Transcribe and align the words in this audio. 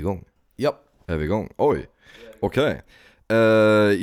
igång? 0.00 0.24
Ja. 0.56 0.78
Är 1.06 1.16
vi 1.16 1.24
igång? 1.24 1.48
Oj, 1.56 1.86
okej. 2.40 2.82
Eh, 3.30 3.36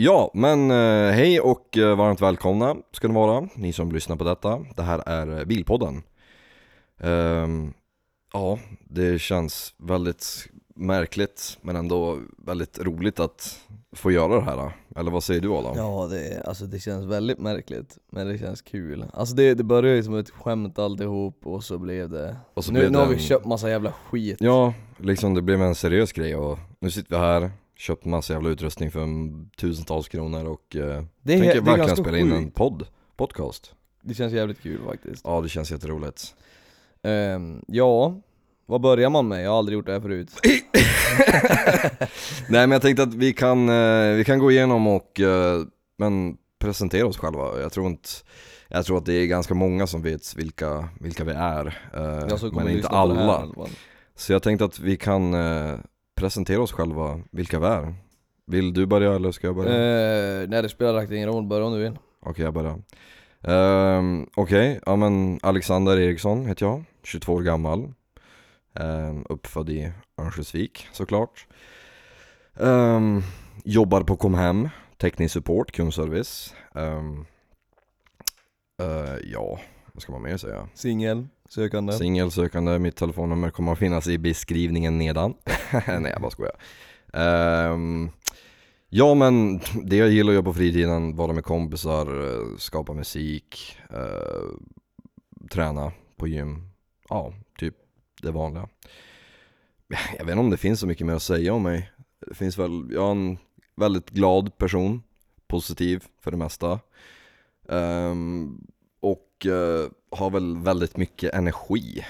ja, 0.03 0.31
men 0.33 0.71
eh, 0.71 1.11
hej 1.11 1.39
och 1.39 1.77
eh, 1.77 1.97
varmt 1.97 2.21
välkomna 2.21 2.75
ska 2.91 3.07
ni 3.07 3.13
vara, 3.13 3.49
ni 3.55 3.73
som 3.73 3.91
lyssnar 3.91 4.15
på 4.15 4.23
detta. 4.23 4.65
Det 4.75 4.83
här 4.83 5.09
är 5.09 5.45
Bilpodden. 5.45 6.03
Ehm, 6.99 7.73
ja, 8.33 8.59
det 8.79 9.21
känns 9.21 9.73
väldigt 9.77 10.49
märkligt 10.77 11.57
men 11.61 11.75
ändå 11.75 12.19
väldigt 12.37 12.79
roligt 12.79 13.19
att 13.19 13.59
få 13.91 14.11
göra 14.11 14.35
det 14.35 14.41
här. 14.41 14.71
Eller 14.95 15.11
vad 15.11 15.23
säger 15.23 15.41
du 15.41 15.49
Adam? 15.51 15.77
Ja 15.77 16.07
det, 16.11 16.41
alltså 16.47 16.65
det 16.65 16.79
känns 16.79 17.05
väldigt 17.05 17.39
märkligt, 17.39 17.97
men 18.11 18.27
det 18.27 18.37
känns 18.37 18.61
kul 18.61 19.05
Alltså 19.13 19.35
det, 19.35 19.53
det 19.53 19.63
började 19.63 19.95
ju 19.97 20.03
som 20.03 20.15
ett 20.15 20.29
skämt 20.29 20.79
alltihop 20.79 21.39
och 21.47 21.63
så 21.63 21.77
blev 21.77 22.09
det 22.09 22.37
Och 22.53 22.65
så 22.65 22.71
Nu, 22.71 22.79
blev 22.79 22.91
nu 22.91 22.97
det 22.97 23.03
har 23.03 23.09
vi 23.09 23.13
en- 23.15 23.19
köpt 23.21 23.45
massa 23.45 23.69
jävla 23.69 23.91
skit 23.91 24.37
Ja, 24.39 24.73
liksom 24.97 25.33
det 25.33 25.41
blev 25.41 25.61
en 25.61 25.75
seriös 25.75 26.11
grej 26.11 26.35
och 26.35 26.59
nu 26.79 26.91
sitter 26.91 27.09
vi 27.09 27.17
här, 27.17 27.51
köpt 27.75 28.05
massa 28.05 28.33
jävla 28.33 28.49
utrustning 28.49 28.91
för 28.91 28.99
en 29.01 29.49
tusentals 29.57 30.07
kronor 30.07 30.45
och 30.45 30.75
eh, 30.75 31.03
Det 31.21 31.39
tänker 31.39 31.53
det 31.55 31.61
verkligen 31.61 31.97
spela 31.97 32.17
in 32.17 32.31
en 32.31 32.51
podd, 32.51 32.87
podcast. 33.15 33.73
Det 34.01 34.13
känns 34.13 34.33
jävligt 34.33 34.61
kul 34.61 34.79
faktiskt 34.85 35.21
Ja, 35.23 35.41
det 35.41 35.49
känns 35.49 35.71
jätteroligt. 35.71 36.35
Ehm, 37.03 37.61
Ja, 37.67 38.15
vad 38.67 38.81
börjar 38.81 39.09
man 39.09 39.27
med? 39.27 39.45
Jag 39.45 39.49
har 39.49 39.57
aldrig 39.57 39.75
gjort 39.75 39.85
det 39.85 39.91
här 39.91 39.99
förut 39.99 40.31
Nej 42.49 42.67
men 42.67 42.71
jag 42.71 42.81
tänkte 42.81 43.03
att 43.03 43.13
vi 43.13 43.33
kan, 43.33 43.69
eh, 43.69 44.15
vi 44.15 44.23
kan 44.25 44.39
gå 44.39 44.51
igenom 44.51 44.87
och 44.87 45.19
eh, 45.19 45.61
men 45.97 46.37
presentera 46.59 47.07
oss 47.07 47.17
själva. 47.17 47.61
Jag 47.61 47.71
tror 47.71 47.87
inte 47.87 48.09
jag 48.69 48.85
tror 48.85 48.97
att 48.97 49.05
det 49.05 49.13
är 49.13 49.25
ganska 49.25 49.53
många 49.53 49.87
som 49.87 50.01
vet 50.01 50.35
vilka, 50.35 50.89
vilka 50.99 51.23
vi 51.23 51.31
är, 51.31 51.65
eh, 51.93 52.51
men 52.51 52.69
inte 52.69 52.87
här 52.87 52.97
alla. 52.97 53.15
fall. 53.15 53.69
Så 54.15 54.33
jag 54.33 54.43
tänkte 54.43 54.65
att 54.65 54.79
vi 54.79 54.97
kan 54.97 55.35
presentera 56.15 56.61
oss 56.61 56.71
själva, 56.71 57.19
vilka 57.31 57.59
vi 57.59 57.65
är. 57.65 57.95
Vill 58.47 58.73
du 58.73 58.85
börja 58.85 59.15
eller 59.15 59.31
ska 59.31 59.47
jag 59.47 59.55
börja? 59.55 59.71
Ehm, 59.71 60.49
Nej 60.49 60.61
det 60.61 60.69
spelar 60.69 60.93
rakt 60.93 61.11
ingen 61.11 61.29
roll, 61.29 61.43
börja 61.43 61.65
om 61.65 61.73
du 61.73 61.79
vill 61.79 61.99
Okej, 62.19 62.45
jag 62.45 62.53
börjar. 62.53 62.81
Um, 63.41 64.29
Okej, 64.35 64.79
ja 64.85 64.95
men 64.95 65.39
Alexander 65.43 65.99
Eriksson 65.99 66.45
heter 66.45 66.65
jag, 66.65 66.83
22 67.03 67.33
år 67.33 67.41
gammal. 67.41 67.93
Um, 68.79 69.25
uppfödd 69.29 69.69
i 69.69 69.91
Örnsköldsvik 70.17 70.87
såklart. 70.91 71.47
Um, 72.53 73.23
jobbar 73.63 74.01
på 74.01 74.15
Comhem, 74.15 74.69
teknisk 74.97 75.33
support, 75.33 75.71
kundservice. 75.71 76.53
Um, 76.73 77.25
eh, 78.81 79.31
ja, 79.31 79.59
vad 79.93 80.01
ska 80.01 80.11
man 80.11 80.21
mer 80.21 80.37
säga? 80.37 80.67
Singel, 80.73 81.27
sökande 81.49 81.93
Singelsökande, 81.93 82.79
mitt 82.79 82.95
telefonnummer 82.95 83.49
kommer 83.49 83.71
att 83.71 83.79
finnas 83.79 84.07
i 84.07 84.17
beskrivningen 84.17 84.97
nedan. 84.97 85.33
Nej 85.87 86.11
jag 86.11 86.21
bara 86.21 86.31
skojar. 86.31 86.55
Ehm, 87.13 88.09
ja 88.89 89.13
men 89.13 89.59
det 89.83 89.95
jag 89.95 90.09
gillar 90.09 90.29
att 90.29 90.33
göra 90.33 90.43
på 90.43 90.53
fritiden, 90.53 91.15
vara 91.15 91.33
med 91.33 91.43
kompisar, 91.43 92.07
skapa 92.57 92.93
musik, 92.93 93.77
eh, 93.89 94.57
träna 95.51 95.91
på 96.17 96.27
gym. 96.27 96.69
Ja, 97.09 97.33
typ 97.59 97.75
det 98.21 98.31
vanliga. 98.31 98.67
Jag 100.17 100.25
vet 100.25 100.31
inte 100.31 100.39
om 100.39 100.49
det 100.49 100.57
finns 100.57 100.79
så 100.79 100.87
mycket 100.87 101.07
mer 101.07 101.13
att 101.13 101.23
säga 101.23 101.53
om 101.53 101.63
mig. 101.63 101.91
Det 102.27 102.35
finns 102.35 102.57
väl, 102.57 102.87
jag 102.91 103.07
är 103.07 103.11
en 103.11 103.37
väldigt 103.75 104.09
glad 104.09 104.57
person, 104.57 105.03
positiv 105.47 106.03
för 106.21 106.31
det 106.31 106.37
mesta. 106.37 106.79
Um, 107.65 108.67
och 108.99 109.45
uh, 109.45 109.87
har 110.11 110.29
väl 110.29 110.57
väldigt 110.57 110.97
mycket 110.97 111.33
energi. 111.33 112.05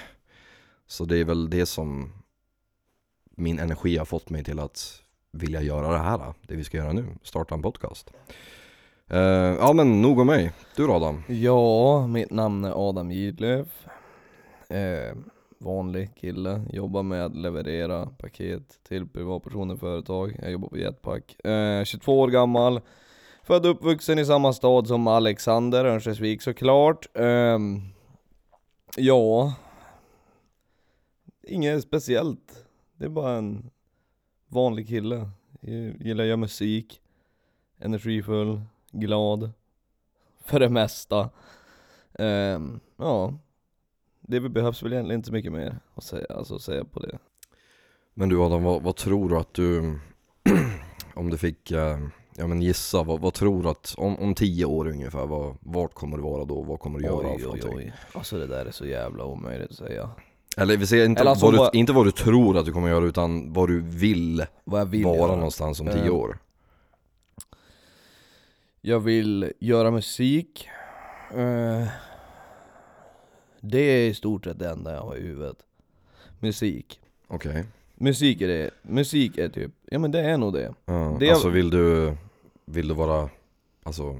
Så 0.86 1.04
det 1.04 1.18
är 1.18 1.24
väl 1.24 1.50
det 1.50 1.66
som 1.66 2.12
min 3.30 3.58
energi 3.58 3.96
har 3.96 4.04
fått 4.04 4.30
mig 4.30 4.44
till 4.44 4.58
att 4.58 5.02
vilja 5.32 5.62
göra 5.62 5.92
det 5.92 5.98
här, 5.98 6.34
det 6.42 6.56
vi 6.56 6.64
ska 6.64 6.76
göra 6.76 6.92
nu, 6.92 7.06
starta 7.22 7.54
en 7.54 7.62
podcast. 7.62 8.10
Uh, 9.12 9.18
ja 9.60 9.72
men 9.72 10.02
nog 10.02 10.18
om 10.18 10.26
mig, 10.26 10.52
du 10.76 10.86
då 10.86 10.92
Adam? 10.92 11.22
Ja, 11.28 12.06
mitt 12.06 12.30
namn 12.30 12.64
är 12.64 12.88
Adam 12.88 13.10
Gidlöf 13.10 13.68
Uh, 14.70 15.16
Vanlig 15.60 16.14
kille, 16.14 16.62
jobbar 16.72 17.02
med 17.02 17.24
att 17.24 17.36
leverera 17.36 18.06
paket 18.06 18.78
till 18.88 19.08
privatpersoner 19.08 19.74
och 19.74 19.80
företag 19.80 20.36
Jag 20.42 20.50
jobbar 20.52 20.68
på 20.68 20.78
Jetpack. 20.78 21.46
Eh, 21.46 21.84
22 21.84 22.20
år 22.20 22.28
gammal. 22.28 22.80
Född 23.42 23.66
och 23.66 23.70
uppvuxen 23.72 24.18
i 24.18 24.24
samma 24.24 24.52
stad 24.52 24.86
som 24.86 25.06
Alexander, 25.06 25.84
Örnsköldsvik 25.84 26.42
såklart. 26.42 27.16
Eh, 27.16 27.58
Ja. 28.96 29.54
Inget 31.42 31.82
speciellt. 31.82 32.66
Det 32.96 33.04
är 33.04 33.08
bara 33.08 33.32
en 33.36 33.70
vanlig 34.48 34.88
kille. 34.88 35.30
Jag 35.60 36.02
Gillar 36.02 36.24
att 36.24 36.28
göra 36.28 36.36
musik. 36.36 37.00
Energifull, 37.78 38.60
glad. 38.90 39.50
För 40.44 40.60
det 40.60 40.68
mesta. 40.68 41.30
Eh, 42.18 42.60
ja, 42.96 43.34
det 44.28 44.40
behövs 44.40 44.82
väl 44.82 44.92
egentligen 44.92 45.18
inte 45.20 45.32
mycket 45.32 45.52
mer 45.52 45.78
att 45.94 46.04
säga, 46.04 46.26
alltså, 46.30 46.54
att 46.54 46.62
säga 46.62 46.84
på 46.84 47.00
det. 47.00 47.18
Men 48.14 48.28
du 48.28 48.40
Adam, 48.40 48.62
vad, 48.62 48.82
vad 48.82 48.96
tror 48.96 49.28
du 49.28 49.36
att 49.36 49.54
du, 49.54 49.98
om 51.14 51.30
du 51.30 51.38
fick, 51.38 51.70
eh, 51.70 51.98
ja 52.36 52.46
men 52.46 52.62
gissa, 52.62 53.02
vad, 53.02 53.20
vad 53.20 53.34
tror 53.34 53.62
du 53.62 53.68
att, 53.68 53.94
om, 53.98 54.16
om 54.18 54.34
tio 54.34 54.64
år 54.64 54.86
ungefär, 54.88 55.26
vad, 55.26 55.56
vart 55.60 55.94
kommer 55.94 56.16
du 56.16 56.22
vara 56.22 56.44
då? 56.44 56.62
Vad 56.62 56.80
kommer 56.80 56.98
du 56.98 57.04
göra 57.04 57.38
för 57.38 57.44
någonting? 57.44 57.92
Alltså 58.12 58.38
det 58.38 58.46
där 58.46 58.66
är 58.66 58.70
så 58.70 58.86
jävla 58.86 59.24
omöjligt 59.24 59.70
att 59.70 59.76
säga. 59.76 60.10
Eller 60.56 60.76
vi 60.76 60.86
säger 60.86 61.06
inte, 61.06 61.20
Eller 61.20 61.30
alltså 61.30 61.46
vad 61.46 61.54
du, 61.54 61.58
vad- 61.58 61.74
inte 61.74 61.92
vad 61.92 62.06
du 62.06 62.10
tror 62.10 62.56
att 62.58 62.64
du 62.66 62.72
kommer 62.72 62.88
göra 62.88 63.04
utan 63.04 63.52
vad 63.52 63.68
du 63.68 63.80
vill, 63.80 64.44
Vad 64.64 64.80
jag 64.80 64.86
vill 64.86 65.04
vara 65.04 65.16
göra. 65.16 65.34
någonstans 65.36 65.80
om 65.80 65.86
tio 65.86 66.06
Eh, 66.06 66.14
år. 66.14 66.38
Jag 68.80 69.00
vill 69.00 69.52
göra 69.60 69.90
musik. 69.90 70.68
Det 73.60 73.78
är 73.80 74.08
i 74.10 74.14
stort 74.14 74.44
sett 74.44 74.58
det 74.58 74.68
enda 74.70 74.94
jag 74.94 75.00
har 75.02 75.16
i 75.16 75.20
huvudet. 75.20 75.56
Musik. 76.40 77.00
Okej. 77.28 77.64
Musik 77.94 78.40
är 78.40 78.48
det. 78.48 78.70
Musik 78.82 79.38
är 79.38 79.48
typ, 79.48 79.70
ja 79.90 79.98
men 79.98 80.10
det 80.10 80.20
är 80.20 80.38
nog 80.38 80.52
det. 80.52 80.74
Ja, 80.84 81.16
Det- 81.20 81.30
Alltså 81.30 81.48
vill 81.48 81.70
du, 81.70 82.16
vill 82.64 82.88
du 82.88 82.94
vara, 82.94 83.28
alltså 83.82 84.16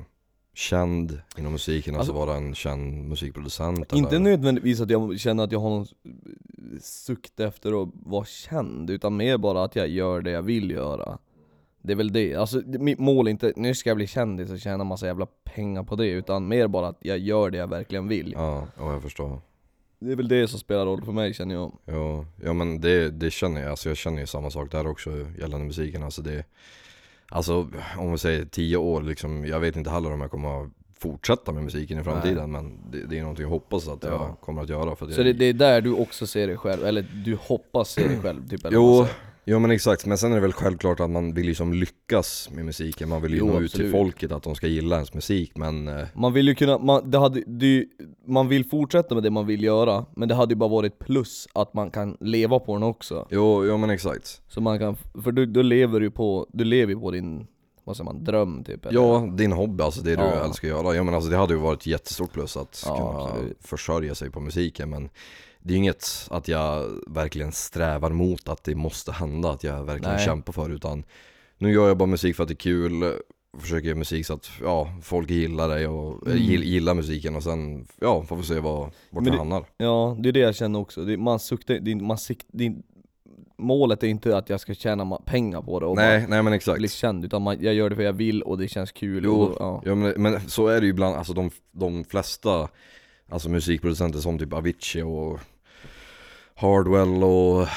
känd 0.54 1.21
inom 1.38 1.53
musiken, 1.53 1.94
alltså, 1.94 2.12
Alltså- 2.12 2.27
vara 2.27 2.37
en 2.37 2.54
känd 2.54 3.09
musikproducent 3.09 3.93
Inte 3.93 4.09
eller? 4.09 4.19
nödvändigtvis 4.19 4.81
att 4.81 4.91
jag 4.91 5.21
känner 5.21 5.44
att 5.44 5.53
jag 5.53 5.59
har 5.60 5.71
någon 5.71 5.87
sukt 6.81 7.41
efter 7.41 7.82
att 7.82 7.88
vara 7.93 8.25
känd, 8.25 8.91
utan 8.91 9.16
mer 9.16 9.38
bara 9.38 9.65
att 9.65 9.77
jag 9.77 9.88
gör 9.88 10.21
det 10.21 10.31
jag 10.31 10.43
vill 10.43 10.71
göra. 10.71 11.19
Det 11.83 11.93
är 11.93 11.97
väl 11.97 12.12
det, 12.12 12.34
alltså 12.34 12.61
det- 12.61 12.78
mitt 12.78 12.99
mål 12.99 13.27
är 13.27 13.31
inte 13.31 13.53
nu 13.56 13.75
ska 13.75 13.91
jag 13.91 13.97
bli 13.97 14.06
kändis 14.06 14.50
och 14.50 14.59
tjäna 14.61 14.84
massa 14.84 15.06
jävla 15.06 15.27
pengar 15.44 15.83
på 15.83 15.97
det, 15.97 16.06
utan 16.09 16.49
mer 16.49 16.69
bara 16.69 16.89
att 16.89 16.99
jag 17.00 17.19
gör 17.19 17.50
det 17.50 17.59
jag 17.59 17.66
verkligen 17.71 18.09
vill. 18.09 18.33
Ja, 18.37 18.66
ja 18.78 18.93
jag 18.93 19.03
förstår. 19.03 19.41
Det 20.00 20.12
är 20.12 20.16
väl 20.16 20.28
det 20.28 20.49
som 20.49 20.59
spelar 20.61 20.87
roll 20.87 21.05
för 21.05 21.12
mig 21.12 21.34
känner 21.34 21.55
jag. 21.55 21.72
Ja, 21.84 22.25
ja 22.44 22.53
men 22.53 22.81
det, 22.81 23.11
det 23.11 23.31
känner 23.31 23.61
jag, 23.61 23.71
alltså 23.71 23.89
jag 23.89 23.97
känner 23.97 24.21
ju 24.21 24.27
samma 24.27 24.50
sak 24.50 24.71
där 24.71 24.87
också 24.87 25.11
gällande 25.41 25.66
musiken. 25.66 26.03
Alltså 26.03 26.22
det, 26.22 26.44
alltså 27.28 27.69
om 27.99 28.12
vi 28.12 28.19
säger 28.19 28.45
tio 28.45 28.77
år 28.77 29.03
liksom, 29.03 29.45
jag 29.45 29.60
vet 29.60 29.77
inte 29.77 29.91
heller 29.91 30.12
om 30.12 30.21
jag 30.21 30.31
kommer 30.31 30.62
att 30.65 30.71
fortsätta 30.99 31.53
med 31.53 31.65
musiken 31.65 32.00
i 32.00 32.05
framtiden 32.05 32.50
men 32.53 32.78
det, 32.91 33.06
det 33.06 33.19
är 33.19 33.21
någonting 33.22 33.43
jag 33.43 33.50
hoppas 33.50 33.89
att 33.89 34.05
Ja. 34.05 34.09
jag 34.10 34.41
kommer 34.41 34.62
att 34.62 34.69
göra 34.69 34.97
för 34.97 35.06
att 35.06 35.12
Så 35.15 35.22
det, 35.22 35.33
det 35.33 35.45
är 35.45 35.53
där 35.53 35.81
du 35.81 35.93
också 35.93 36.27
ser 36.27 36.47
dig 36.47 36.56
själv, 36.56 36.84
eller 36.84 37.06
du 37.25 37.39
hoppas 37.41 37.91
se 37.91 38.09
dig 38.09 38.21
själv 38.21 38.49
typ 38.49 38.65
eller 38.65 38.75
Jo. 38.77 39.06
Jo 39.50 39.59
men 39.59 39.70
exakt, 39.70 40.06
men 40.06 40.19
sen 40.19 40.31
är 40.31 40.34
det 40.34 40.41
väl 40.41 40.53
självklart 40.53 41.00
att 41.00 41.10
man 41.10 41.34
vill 41.34 41.47
liksom 41.47 41.72
lyckas 41.72 42.48
med 42.53 42.64
musiken, 42.64 43.09
man 43.09 43.22
vill 43.22 43.32
ju 43.32 43.38
Jo, 43.38 43.47
nå 43.47 43.53
ut 43.53 43.72
till 43.72 43.81
absolut. 43.81 43.92
folket 43.92 44.32
att 44.32 44.42
de 44.42 44.54
ska 44.54 44.66
gilla 44.66 44.94
ens 44.97 45.14
musik 45.14 45.53
men 45.54 45.88
eh, 45.88 46.06
Man 46.14 46.32
vill 46.32 46.48
ju 46.48 46.54
kunna, 46.54 46.78
man, 46.78 47.10
det 47.10 47.19
hade, 47.19 47.42
det, 47.47 47.84
man 48.26 48.48
vill 48.48 48.64
fortsätta 48.64 49.15
med 49.15 49.24
det 49.24 49.30
man 49.30 49.47
vill 49.47 49.62
göra, 49.62 50.04
men 50.16 50.28
det 50.28 50.34
hade 50.34 50.53
ju 50.53 50.56
bara 50.56 50.68
varit 50.71 50.98
plus 50.98 51.48
att 51.53 51.74
man 51.74 51.91
kan 51.91 52.16
leva 52.21 52.59
på 52.59 52.74
den 52.74 52.83
också. 52.83 53.27
jo, 53.30 53.65
jo 53.66 53.77
men 53.77 53.91
exakt. 53.91 54.42
Så 54.48 54.60
man 54.60 54.78
kan, 54.78 54.97
för 55.24 55.33
du, 55.33 55.47
du 55.47 55.62
lever 55.62 56.00
ju 56.00 56.10
på, 56.10 56.47
du 56.53 56.65
lever 56.65 56.92
ju 56.95 57.00
på 57.00 57.10
din, 57.10 57.47
vad 57.84 57.97
säger 57.97 58.04
man, 58.04 58.24
dröm 58.24 58.65
typ 58.65 58.86
eller? 58.86 59.00
Ja, 59.00 59.28
din 59.36 59.53
hobby, 59.53 59.83
alltså 59.83 60.00
det 60.03 60.16
du 60.16 60.22
Ja. 60.22 60.45
älskar 60.45 60.68
att 60.68 60.84
göra. 60.84 60.95
Ja 60.97 61.03
men 61.04 61.15
alltså 61.15 61.30
det 61.30 61.36
hade 61.36 61.54
ju 61.54 61.60
varit 61.60 61.80
ett 61.80 61.86
jättestort 61.86 62.33
plus 62.33 62.56
att 62.56 62.83
Ja, 62.86 62.97
kunna 62.97 63.24
absolut. 63.33 63.56
försörja 63.60 64.15
sig 64.15 64.30
på 64.30 64.41
musiken 64.41 64.91
men 64.91 65.09
det 65.60 65.69
är 65.69 65.72
ju 65.72 65.78
inget 65.78 66.28
att 66.31 66.49
jag 66.49 66.87
verkligen 67.07 67.53
strävar 67.53 68.10
mot 68.10 68.49
att 68.49 68.65
det 68.65 68.75
måste 68.75 69.13
hända, 69.13 69.51
att 69.51 69.65
jag 69.65 69.84
verkligen 69.84 70.15
Nej. 70.15 70.25
kämpar 70.25 70.53
för 70.53 70.71
utan 70.71 71.05
nu 71.59 71.72
gör 71.72 71.89
jag 71.89 71.97
bara 71.97 72.07
musik 72.07 72.37
för 72.37 72.43
att 72.43 72.49
det 72.49 72.53
är 72.53 72.57
kul, 72.57 73.13
försöker 73.60 73.89
göra 73.89 73.99
musik 73.99 74.27
så 74.27 74.34
att 74.34 74.51
ja, 74.63 74.93
folk 75.03 75.31
gillar 75.31 75.69
det 75.69 75.87
och 75.89 76.27
Mm. 76.27 76.39
gill, 76.39 76.65
gillar 76.65 76.95
musiken 76.95 77.37
och 77.37 77.43
sen 77.43 77.87
ja, 78.01 78.22
får 78.22 78.37
vi 78.37 78.43
se 78.43 78.60
vad, 78.60 78.91
vart 79.10 79.25
det 79.25 79.31
hamnar. 79.31 79.65
Ja, 79.77 80.16
det 80.21 80.28
är 80.28 80.33
det 80.33 80.41
jag 80.41 80.55
känner 80.55 80.78
också. 80.78 81.05
Det, 81.05 81.16
man 81.16 81.39
suktar, 81.41 81.75
det, 81.75 81.95
man 81.97 82.19
sikt, 82.19 82.47
det, 82.53 82.72
målet 83.59 84.03
är 84.03 84.07
inte 84.07 84.37
att 84.37 84.51
jag 84.51 84.60
ska 84.60 84.75
tjäna 84.75 85.16
pengar 85.25 85.63
på 85.63 85.81
det 85.81 85.87
och 85.87 85.97
Nej, 85.97 86.27
nej 86.28 86.43
men 86.43 86.53
exakt. 86.53 86.78
bli 86.78 86.89
känd, 86.89 87.25
utan 87.25 87.43
man, 87.43 87.57
jag 87.60 87.75
gör 87.75 87.91
det 87.91 87.97
för 87.97 88.03
jag 88.03 88.13
vill 88.13 88.43
och 88.43 88.59
det 88.59 88.69
känns 88.69 88.93
kul 88.93 89.25
Jo, 89.25 89.34
och, 89.43 89.57
ja. 89.60 89.83
Ja 89.84 89.95
men, 89.95 90.22
men 90.22 90.49
så 90.51 90.66
är 90.69 90.81
det 90.81 90.87
ju 90.87 90.91
ibland, 90.91 91.16
alltså 91.16 91.33
de, 91.33 91.51
de 91.72 92.05
flesta 92.05 92.69
Alltså 93.28 93.48
musikproducenter 93.48 94.19
som 94.19 94.39
typ 94.39 94.53
Avicii 94.53 95.03
och 95.03 95.41
Hardwell 96.54 97.25
och 97.25 97.69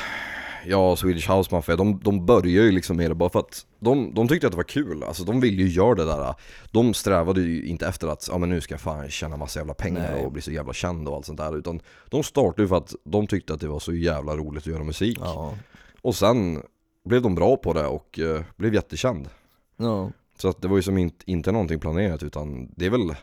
ja, 0.66 0.96
Swedish 0.96 1.32
House 1.32 1.56
Mafia, 1.56 1.76
de, 1.76 2.00
de 2.04 2.26
började 2.26 2.50
ju 2.50 2.72
liksom 2.72 2.98
med 2.98 3.12
det 3.12 3.16
bara 3.16 3.30
för 3.30 3.40
att 3.40 3.66
de, 3.80 4.14
de 4.14 4.28
tyckte 4.28 4.48
att 4.48 4.54
det 4.54 4.58
var 4.58 4.64
kul, 4.64 5.04
alltså 5.04 5.24
de 5.24 5.40
ville 5.40 5.62
ju 5.62 5.68
göra 5.68 5.96
det 5.96 6.06
där 6.06 6.36
De 6.72 6.94
strävade 6.94 7.42
ju 7.42 7.66
inte 7.66 7.88
efter 7.88 8.08
att, 8.08 8.28
ja 8.32 8.38
men 8.38 8.50
nu 8.50 8.62
ska 8.62 8.74
jag 8.74 8.82
fan 8.82 9.10
tjäna 9.10 9.38
massa 9.38 9.60
jävla 9.60 9.74
pengar 9.74 10.12
Nej. 10.16 10.26
och 10.26 10.32
bli 10.32 10.42
så 10.42 10.52
jävla 10.52 10.74
känd 10.74 11.08
och 11.08 11.16
allt 11.16 11.26
sånt 11.26 11.40
där 11.40 11.58
Utan 11.58 11.80
de 12.10 12.24
startade 12.24 12.62
ju 12.62 12.68
för 12.68 12.78
att 12.78 12.96
de 13.04 13.28
tyckte 13.28 13.54
att 13.54 13.60
det 13.60 13.68
var 13.68 13.80
så 13.80 13.94
jävla 13.94 14.38
roligt 14.38 14.64
att 14.64 14.74
göra 14.74 14.84
musik 14.84 15.18
Ja. 15.22 15.58
Och 16.02 16.16
sen 16.16 16.64
blev 17.06 17.22
de 17.22 17.36
bra 17.36 17.58
på 17.58 17.74
det 17.74 17.86
och 17.86 18.20
eh, 18.20 18.42
blev 18.56 18.74
jättekänd 18.74 19.30
Ja. 19.78 20.12
Så 20.38 20.50
att 20.50 20.62
det 20.62 20.68
var 20.68 20.76
ju 20.76 20.84
som 20.84 20.98
inte, 20.98 21.32
inte 21.32 21.52
någonting 21.52 21.80
planerat 21.80 22.24
utan 22.24 22.72
det 22.76 22.86
är 22.86 22.90
väl 22.90 23.16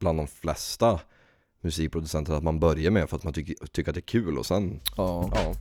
bland 0.00 0.18
de 0.18 0.26
flesta 0.26 1.00
musikproducenter 1.62 2.32
att 2.34 2.42
man 2.42 2.60
börjar 2.60 2.90
med 2.90 3.08
för 3.08 3.16
att 3.16 3.24
man 3.24 3.32
tycker, 3.32 3.66
tycker 3.66 3.90
att 3.90 3.94
det 3.94 3.98
är 4.00 4.02
kul 4.02 4.38
och 4.38 4.46
sen, 4.46 4.80
ja. 4.96 5.30
ja 5.34 5.54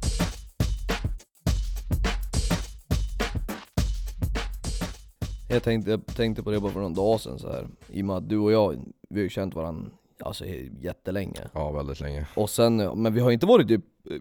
Jag 5.50 5.64
tänkte, 5.64 5.92
jag 5.92 6.06
tänkte 6.06 6.44
på 6.44 6.52
det 6.52 6.60
bara 6.60 6.72
för 6.72 6.80
någon 6.80 6.94
dag 6.94 7.22
sedan 7.22 7.40
så 7.40 7.52
här. 7.52 7.68
I 7.90 8.02
och 8.02 8.06
med 8.06 8.16
att 8.16 8.30
du 8.30 8.38
och 8.38 8.52
jag, 8.52 8.76
vi 9.10 9.20
har 9.20 9.24
ju 9.24 9.30
känt 9.30 9.56
varandra 9.56 9.92
alltså, 10.24 10.46
jättelänge. 10.80 11.40
Ja, 11.54 11.72
väldigt 11.72 12.00
länge 12.00 12.28
Och 12.36 12.50
sen, 12.50 12.78
men 12.78 13.14
vi 13.14 13.20
har 13.20 13.32
inte 13.32 13.46
varit 13.46 13.68
typ 13.68 13.86
eh, 14.12 14.18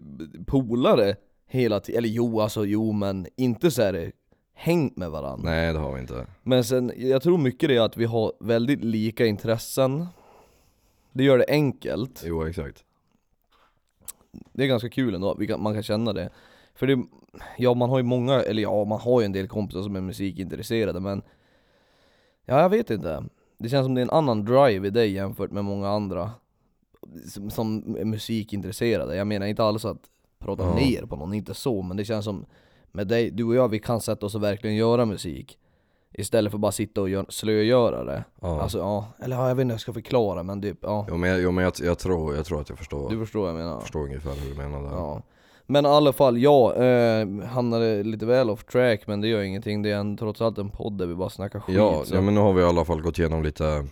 polare 0.47 1.15
hela 1.47 1.79
tiden, 1.79 1.97
eller 1.97 2.09
jo 2.09 2.41
alltså 2.41 2.65
jo 2.65 2.91
men 2.91 3.27
inte 3.37 3.71
så 3.71 3.81
här 3.81 4.11
hängt 4.53 4.97
med 4.97 5.11
varandra. 5.11 5.51
Nej 5.51 5.73
det 5.73 5.79
har 5.79 5.93
vi 5.93 6.01
inte 6.01 6.25
Men 6.43 6.63
sen, 6.63 6.91
jag 6.95 7.21
tror 7.21 7.37
mycket 7.37 7.69
det 7.69 7.75
är 7.75 7.81
att 7.81 7.97
vi 7.97 8.05
har 8.05 8.33
väldigt 8.39 8.83
lika 8.83 9.25
intressen 9.25 10.07
Det 11.13 11.23
gör 11.23 11.37
det 11.37 11.45
enkelt, 11.47 12.23
Jo 12.25 12.43
exakt. 12.43 12.83
Det 14.53 14.63
är 14.63 14.67
ganska 14.67 14.89
kul 14.89 15.15
ändå, 15.15 15.35
kan, 15.35 15.63
man 15.63 15.73
kan 15.73 15.83
känna 15.83 16.13
det. 16.13 16.29
För 16.75 16.87
det, 16.87 17.03
ja 17.57 17.73
man 17.73 17.89
har 17.89 17.97
ju 17.97 18.03
många, 18.03 18.41
eller 18.41 18.61
ja 18.61 18.85
man 18.85 18.99
har 18.99 19.21
ju 19.21 19.25
en 19.25 19.31
del 19.31 19.47
kompisar 19.47 19.81
som 19.81 19.95
är 19.95 20.01
musikintresserade 20.01 20.99
men 20.99 21.21
Ja 22.45 22.61
jag 22.61 22.69
vet 22.69 22.89
inte. 22.89 23.23
Det 23.57 23.69
känns 23.69 23.85
som 23.85 23.95
det 23.95 24.01
är 24.01 24.03
en 24.03 24.09
annan 24.09 24.45
drive 24.45 24.87
i 24.87 24.89
dig 24.89 25.11
jämfört 25.11 25.51
med 25.51 25.65
många 25.65 25.89
andra 25.89 26.31
Som, 27.27 27.49
som 27.49 27.95
är 27.99 28.05
musikintresserade, 28.05 29.15
jag 29.15 29.27
menar 29.27 29.45
inte 29.47 29.63
alls 29.63 29.85
att 29.85 30.01
prata 30.39 30.63
Ja. 30.63 30.75
ner 30.75 31.05
på 31.05 31.15
någon, 31.15 31.33
inte 31.33 31.53
så 31.53 31.81
men 31.81 31.97
det 31.97 32.05
känns 32.05 32.25
som 32.25 32.45
Med 32.91 33.07
dig, 33.07 33.31
du 33.31 33.43
och 33.43 33.55
jag 33.55 33.67
vi 33.69 33.79
kan 33.79 34.01
sätta 34.01 34.25
oss 34.25 34.35
och 34.35 34.43
verkligen 34.43 34.75
göra 34.75 35.05
musik 35.05 35.57
Istället 36.13 36.51
för 36.51 36.57
bara 36.59 36.71
sitta 36.71 37.01
och 37.01 37.09
gör, 37.09 37.25
slögöra 37.29 38.03
det 38.03 38.23
Ja, 38.41 38.61
Alltså 38.61 38.77
ja, 38.77 39.05
eller 39.19 39.35
ja, 39.35 39.47
jag 39.47 39.55
vet 39.55 39.61
inte 39.61 39.71
hur 39.71 39.73
jag 39.73 39.81
ska 39.81 39.93
förklara 39.93 40.43
men 40.43 40.61
typ, 40.61 40.77
ja 40.81 41.05
jo, 41.09 41.17
men, 41.17 41.29
jag, 41.29 41.41
jo, 41.41 41.51
men 41.51 41.63
jag, 41.63 41.73
jag, 41.81 41.99
tror, 41.99 42.35
jag 42.35 42.45
tror 42.45 42.61
att 42.61 42.69
jag 42.69 42.77
förstår, 42.77 43.09
Du 43.09 43.19
förstår 43.19 43.39
vad 43.41 43.49
jag 43.49 43.55
menar? 43.57 43.79
förstår 43.79 43.99
ungefär 44.03 44.31
hur 44.31 44.49
du 44.49 44.57
menar 44.57 44.81
där 44.83 44.89
Ja. 44.97 45.21
Men 45.65 45.85
i 45.85 45.89
alla 45.89 46.13
fall, 46.13 46.37
ja, 46.37 46.75
eh, 46.75 47.27
hamnade 47.47 48.03
lite 48.03 48.25
väl 48.25 48.49
off 48.49 48.63
track 48.65 49.07
men 49.07 49.21
det 49.21 49.27
gör 49.27 49.41
ingenting, 49.41 49.81
det 49.81 49.91
är 49.91 49.95
en, 49.97 50.17
trots 50.17 50.41
allt 50.41 50.57
en 50.57 50.69
podd 50.69 50.97
där 50.97 51.05
vi 51.05 51.15
bara 51.15 51.29
snackar 51.29 51.59
skit 51.59 51.75
Ja, 51.75 52.01
så. 52.05 52.15
ja 52.15 52.21
men 52.21 52.33
nu 52.35 52.39
har 52.41 52.53
vi 52.53 52.61
i 52.61 52.65
alla 52.65 52.85
fall 52.85 53.01
gått 53.01 53.19
igenom 53.19 53.43
lite 53.43 53.85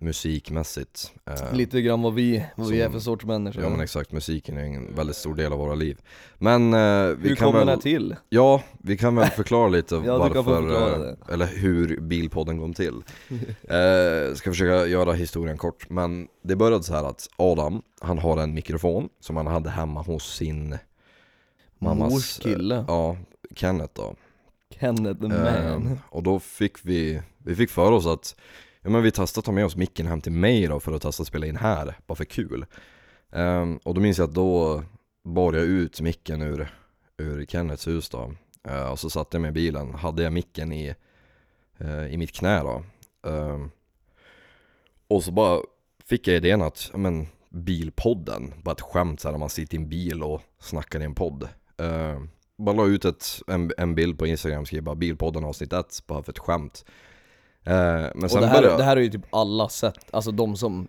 musikmässigt 0.00 1.12
eh, 1.26 1.52
Lite 1.54 1.80
grann 1.82 2.02
vad 2.02 2.14
vi, 2.14 2.44
vad 2.56 2.66
vi 2.68 2.78
Som- 2.78 2.86
är 2.86 2.90
för 2.90 2.98
sorts 3.00 3.24
människor. 3.24 3.62
Ja 3.62 3.68
men 3.68 3.80
exakt, 3.80 4.12
musiken 4.12 4.58
är 4.58 4.62
en 4.64 4.94
väldigt 4.94 5.16
stor 5.16 5.34
del 5.34 5.52
av 5.52 5.58
våra 5.58 5.74
liv. 5.74 5.98
Men 6.38 6.74
eh, 6.74 7.06
vi 7.16 7.28
Hur 7.28 7.36
kan 7.36 7.52
väl, 7.52 7.58
den 7.60 7.68
här 7.68 7.76
till? 7.76 8.16
Ja, 8.28 8.62
vi 8.78 8.96
kan 8.96 9.16
väl 9.16 9.28
förklara 9.30 9.68
lite 9.68 9.94
Ja, 10.06 10.18
varför, 10.18 10.42
förklara 10.42 11.08
eh, 11.08 11.14
eller 11.32 11.46
hur 11.46 12.00
bilpodden 12.00 12.58
kom 12.58 12.74
till. 12.74 12.94
Eh, 13.68 14.34
Ska 14.34 14.50
försöka 14.50 14.86
göra 14.86 15.12
historien 15.12 15.58
kort, 15.58 15.90
men 15.90 16.28
det 16.42 16.56
började 16.56 16.82
så 16.84 16.94
här 16.94 17.04
att 17.04 17.28
Adam, 17.36 17.82
han 18.00 18.18
har 18.18 18.38
en 18.38 18.54
mikrofon 18.54 19.08
som 19.20 19.36
han 19.36 19.46
hade 19.46 19.70
hemma 19.70 20.02
hos 20.02 20.34
sin 20.36 20.78
mammas 21.78 22.12
Mors 22.12 22.38
kille, 22.38 22.84
Ja, 22.88 23.16
Kenneth 23.54 23.92
då. 23.94 24.14
Kenneth 24.80 25.20
the 25.20 25.26
Eh, 25.26 25.78
man. 25.78 25.98
och 26.08 26.22
då 26.22 26.40
fick 26.40 26.76
vi, 26.82 27.22
vi 27.38 27.54
fick 27.56 27.70
för 27.70 27.92
oss 27.92 28.06
att 28.06 28.36
Ja 28.82 28.90
men 28.90 29.02
vi 29.02 29.10
testade 29.10 29.40
att 29.40 29.44
ta 29.44 29.52
med 29.52 29.64
oss 29.64 29.76
micken 29.76 30.06
hem 30.06 30.20
till 30.20 30.32
mig 30.32 30.66
då 30.66 30.80
för 30.80 30.92
att 30.92 31.02
testa 31.02 31.22
att 31.22 31.26
spela 31.26 31.46
in 31.46 31.56
här, 31.56 31.94
bara 32.06 32.14
för 32.14 32.24
kul. 32.24 32.66
Um, 33.30 33.76
Och 33.76 33.94
då 33.94 34.00
minns 34.00 34.18
jag 34.18 34.28
att 34.28 34.34
då 34.34 34.82
bar 35.24 35.52
jag 35.52 35.64
ut 35.64 36.00
micken 36.00 36.42
ur, 36.42 36.74
ur 37.18 37.46
Kennets 37.46 37.86
hus 37.88 38.08
då. 38.08 38.34
Uh, 38.70 38.90
Och 38.90 38.98
så 38.98 39.10
satte 39.10 39.36
jag 39.36 39.42
mig 39.42 39.48
i 39.48 39.52
bilen, 39.52 39.94
hade 39.94 40.22
jag 40.22 40.32
micken 40.32 40.72
i, 40.72 40.94
uh, 41.80 42.12
i 42.12 42.16
mitt 42.16 42.32
knä 42.32 42.62
då. 42.62 42.84
Um, 43.22 43.70
Och 45.08 45.24
så 45.24 45.32
bara 45.32 45.60
fick 46.06 46.28
jag 46.28 46.36
idén 46.36 46.62
att, 46.62 46.90
ja 46.92 46.98
men 46.98 47.26
bilpodden, 47.48 48.52
bara 48.62 48.72
ett 48.72 48.80
skämt 48.80 49.20
såhär 49.20 49.32
när 49.32 49.38
man 49.38 49.50
sitter 49.50 49.74
i 49.74 49.80
en 49.80 49.88
bil 49.88 50.22
och 50.22 50.42
snackar 50.58 51.00
i 51.00 51.04
en 51.04 51.14
podd. 51.14 51.48
Uh, 51.82 52.20
bara 52.58 52.76
la 52.76 52.86
ut 52.86 53.04
ett, 53.04 53.24
en, 53.46 53.72
en 53.78 53.94
bild 53.94 54.18
på 54.18 54.26
Instagram, 54.26 54.66
skrev 54.66 54.82
bara 54.82 54.94
bilpodden 54.94 55.44
avsnitt 55.44 55.72
1, 55.72 56.02
bara 56.06 56.22
för 56.22 56.32
ett 56.32 56.38
skämt. 56.38 56.84
Men 57.64 58.24
Och 58.24 58.40
det 58.40 58.46
här, 58.46 58.62
började 58.62 58.76
det 58.76 58.84
här 58.84 58.96
är 58.96 59.00
ju 59.00 59.08
typ 59.10 59.26
alla 59.30 59.68
sett, 59.68 60.14
alltså 60.14 60.30
de 60.30 60.56
som 60.56 60.88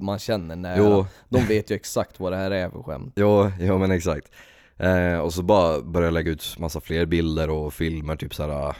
man 0.00 0.18
känner 0.18 0.56
nära 0.56 0.76
Jo, 0.78 1.06
De 1.28 1.40
vet 1.44 1.70
ju 1.70 1.74
exakt 1.74 2.20
vad 2.20 2.32
det 2.32 2.36
här 2.36 2.50
är 2.50 2.70
för 2.70 2.82
skämt. 2.82 3.12
Jo, 3.16 3.50
jo 3.60 3.78
men 3.78 3.90
exakt. 3.90 4.30
Eh, 4.76 5.18
Och 5.18 5.34
så 5.34 5.42
bara 5.42 5.80
började 5.82 6.06
jag 6.06 6.14
lägga 6.14 6.30
ut 6.30 6.58
massa 6.58 6.80
fler 6.80 7.06
bilder 7.06 7.50
och 7.50 7.74
filmer, 7.74 8.16
typ 8.16 8.34
såhär 8.34 8.76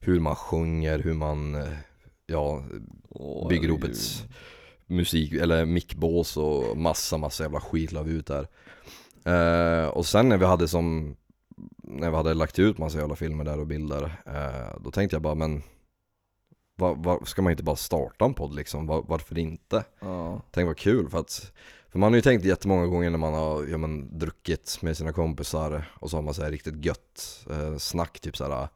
Hur 0.00 0.20
man 0.20 0.36
sjunger, 0.36 0.98
hur 0.98 1.14
man, 1.14 1.54
eh, 1.54 1.68
ja, 2.26 2.62
bygger 3.48 3.68
ihop 3.68 3.84
ett 3.84 4.26
musik, 4.86 5.32
eller 5.32 5.64
mickbås 5.64 6.36
och 6.36 6.76
massa, 6.76 7.16
massa 7.18 7.42
jävla 7.42 7.60
skit 7.60 7.92
la 7.92 8.02
vi 8.02 8.12
ut 8.12 8.26
där. 8.26 8.46
Eh, 9.24 9.88
Och 9.88 10.06
sen 10.06 10.28
när 10.28 10.36
vi 10.38 10.44
hade 10.44 10.68
som, 10.68 11.16
när 11.82 12.10
vi 12.10 12.16
hade 12.16 12.34
lagt 12.34 12.58
ut 12.58 12.78
massa 12.78 12.98
jävla 12.98 13.16
filmer 13.16 13.44
där 13.44 13.60
och 13.60 13.66
bilder 13.66 14.02
eh, 14.26 14.80
Då 14.84 14.90
tänkte 14.90 15.14
jag 15.16 15.22
bara 15.22 15.34
men 15.34 15.62
var, 16.80 16.94
var, 16.94 17.24
Ska 17.24 17.42
man 17.42 17.50
inte 17.50 17.62
bara 17.62 17.76
starta 17.76 18.24
en 18.24 18.34
podd 18.34 18.54
liksom? 18.54 18.86
Var, 18.86 19.04
varför 19.08 19.38
inte? 19.38 19.84
Ja, 20.00 20.42
Tänk 20.50 20.66
vad 20.66 20.76
kul 20.76 21.08
för 21.08 21.18
att 21.18 21.52
För 21.88 21.98
man 21.98 22.12
har 22.12 22.16
ju 22.16 22.22
tänkt 22.22 22.44
jättemånga 22.44 22.86
gånger 22.86 23.10
när 23.10 23.18
man 23.18 23.34
har 23.34 23.66
ja, 23.66 23.78
men, 23.78 24.18
druckit 24.18 24.78
med 24.82 24.96
sina 24.96 25.12
kompisar 25.12 25.90
Och 26.00 26.10
så 26.10 26.16
har 26.16 26.22
man 26.22 26.34
så 26.34 26.42
här 26.42 26.50
riktigt 26.50 26.84
gött 26.84 27.46
eh, 27.50 27.76
snack 27.76 28.20
typ 28.20 28.36
såhär 28.36 28.68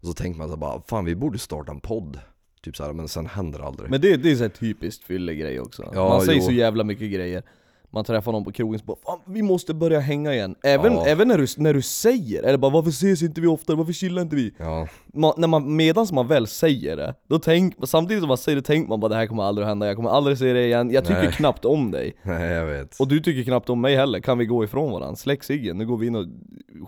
Och 0.00 0.06
så 0.06 0.12
tänker 0.14 0.38
man 0.38 0.48
så 0.48 0.54
här 0.54 0.60
bara, 0.60 0.82
fan 0.86 1.04
vi 1.04 1.14
borde 1.16 1.38
starta 1.38 1.72
en 1.72 1.80
podd 1.80 2.20
Typ 2.62 2.76
såhär, 2.76 2.92
men 2.92 3.08
sen 3.08 3.26
händer 3.26 3.58
det 3.58 3.64
aldrig 3.64 3.90
Men 3.90 4.00
det, 4.00 4.16
det 4.16 4.30
är 4.30 4.36
så 4.36 4.42
här 4.42 4.48
typiskt 4.50 5.04
fyllegrej 5.04 5.60
också 5.60 5.90
Ja, 5.94 6.08
Man 6.08 6.20
säger 6.20 6.40
jo. 6.40 6.46
så 6.46 6.52
jävla 6.52 6.84
mycket 6.84 7.12
grejer 7.12 7.42
Man 7.90 8.04
träffar 8.04 8.32
någon 8.32 8.44
på 8.44 8.52
krogen 8.52 8.78
så 8.80 8.84
bara 8.84 8.96
Fan, 9.04 9.20
vi 9.26 9.42
måste 9.42 9.74
börja 9.74 10.00
hänga 10.00 10.34
igen 10.34 10.54
Även, 10.62 10.92
Ja. 10.92 11.06
även 11.06 11.28
när, 11.28 11.38
du, 11.38 11.46
när 11.56 11.74
du 11.74 11.82
säger, 11.82 12.42
eller 12.42 12.58
bara 12.58 12.70
varför 12.72 12.90
ses 12.90 13.22
inte 13.22 13.40
vi 13.40 13.46
oftare, 13.46 13.76
varför 13.76 13.92
chillar 13.92 14.22
inte 14.22 14.36
vi? 14.36 14.54
Ja, 14.58 14.88
Man, 15.14 15.32
när 15.36 15.48
man, 15.48 15.76
medans 15.76 16.12
man 16.12 16.26
väl 16.26 16.46
säger 16.46 16.96
det, 16.96 17.14
då 17.28 17.38
tänk, 17.38 17.74
samtidigt 17.82 18.20
som 18.22 18.28
man 18.28 18.38
säger 18.38 18.56
det 18.56 18.62
tänker 18.62 18.88
man 18.88 19.00
bara 19.00 19.08
det 19.08 19.14
här 19.14 19.26
kommer 19.26 19.42
aldrig 19.42 19.66
hända, 19.66 19.86
jag 19.86 19.96
kommer 19.96 20.10
aldrig 20.10 20.38
säga 20.38 20.54
det 20.54 20.66
igen, 20.66 20.90
jag 20.90 21.04
tycker 21.04 21.22
Nej. 21.22 21.32
knappt 21.32 21.64
om 21.64 21.90
dig 21.90 22.16
nej 22.22 22.52
jag 22.52 22.66
vet 22.66 23.00
Och 23.00 23.08
du 23.08 23.20
tycker 23.20 23.42
knappt 23.42 23.70
om 23.70 23.80
mig 23.80 23.96
heller, 23.96 24.20
kan 24.20 24.38
vi 24.38 24.46
gå 24.46 24.64
ifrån 24.64 24.92
varandra? 24.92 25.16
Släck 25.16 25.44
ciggen, 25.44 25.78
nu 25.78 25.86
går 25.86 25.96
vi 25.96 26.06
in 26.06 26.16
och 26.16 26.26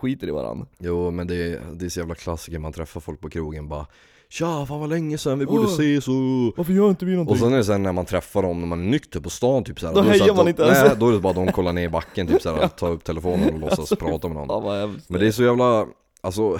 skiter 0.00 0.28
i 0.28 0.30
varandra 0.30 0.66
Jo 0.78 1.10
men 1.10 1.26
det 1.26 1.34
är, 1.34 1.60
det 1.72 1.84
är 1.84 1.88
så 1.88 2.00
jävla 2.00 2.14
klassiker, 2.14 2.58
man 2.58 2.72
träffar 2.72 3.00
folk 3.00 3.20
på 3.20 3.30
krogen 3.30 3.68
bara 3.68 3.86
Tja, 4.32 4.66
fan 4.66 4.80
vad 4.80 4.88
länge 4.88 5.18
sedan, 5.18 5.38
vi 5.38 5.46
borde 5.46 5.66
Åh. 5.66 5.72
ses 5.72 6.08
och... 6.08 6.14
Varför 6.56 6.72
gör 6.72 6.90
inte 6.90 7.04
vi 7.04 7.12
någonting? 7.12 7.32
Och 7.32 7.38
sen 7.38 7.52
är 7.52 7.56
det 7.56 7.64
sen 7.64 7.82
när 7.82 7.92
man 7.92 8.04
träffar 8.04 8.42
dem 8.42 8.60
när 8.60 8.66
man 8.66 8.80
är 8.80 8.90
nykter 8.90 9.20
på 9.20 9.30
stan 9.30 9.64
typ 9.64 9.80
såhär 9.80 9.94
Då 9.94 10.02
så 10.02 10.08
hejar 10.08 10.26
man 10.26 10.44
de, 10.44 10.48
inte 10.48 10.62
ens. 10.62 10.82
Nej, 10.82 10.90
då 10.98 11.08
är 11.08 11.12
det 11.12 11.18
bara 11.18 11.30
att 11.30 11.46
de 11.46 11.52
kollar 11.52 11.72
ner 11.72 11.82
i 11.84 11.88
backen 11.88 12.26
typ 12.26 12.42
såhär, 12.42 12.68
tar 12.78 12.90
upp 12.90 13.04
telefonen 13.04 13.54
och 13.54 13.60
låtsas 13.60 13.98
prata 13.98 14.28
med 14.28 14.36
någon 14.36 14.72
hemskt 14.72 15.10
Men 15.10 15.20
det 15.20 15.26
är 15.26 15.32
så 15.32 15.42
jävla, 15.42 15.86
alltså 16.20 16.58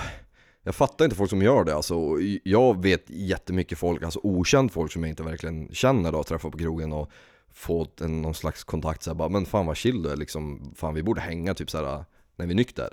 Jag 0.62 0.74
fattar 0.74 1.04
inte 1.04 1.16
folk 1.16 1.30
som 1.30 1.42
gör 1.42 1.64
det 1.64 1.74
alltså 1.74 2.16
Jag 2.44 2.82
vet 2.82 3.04
jättemycket 3.06 3.78
folk, 3.78 4.02
alltså 4.02 4.20
okänt 4.22 4.72
folk 4.72 4.92
som 4.92 5.02
jag 5.02 5.10
inte 5.10 5.22
verkligen 5.22 5.68
känner 5.74 6.12
då, 6.12 6.22
träffar 6.24 6.50
på 6.50 6.58
krogen 6.58 6.92
och 6.92 7.10
fått 7.52 8.00
en, 8.00 8.22
någon 8.22 8.34
slags 8.34 8.64
kontakt 8.64 9.02
såhär 9.02 9.14
bara 9.14 9.28
Men 9.28 9.46
fan 9.46 9.66
vad 9.66 9.76
chill 9.76 10.02
du 10.02 10.10
är 10.10 10.16
liksom, 10.16 10.72
fan 10.76 10.94
vi 10.94 11.02
borde 11.02 11.20
hänga 11.20 11.54
typ 11.54 11.70
såhär 11.70 12.04
när 12.36 12.46
vi 12.46 12.52
är 12.52 12.56
nykter 12.56 12.88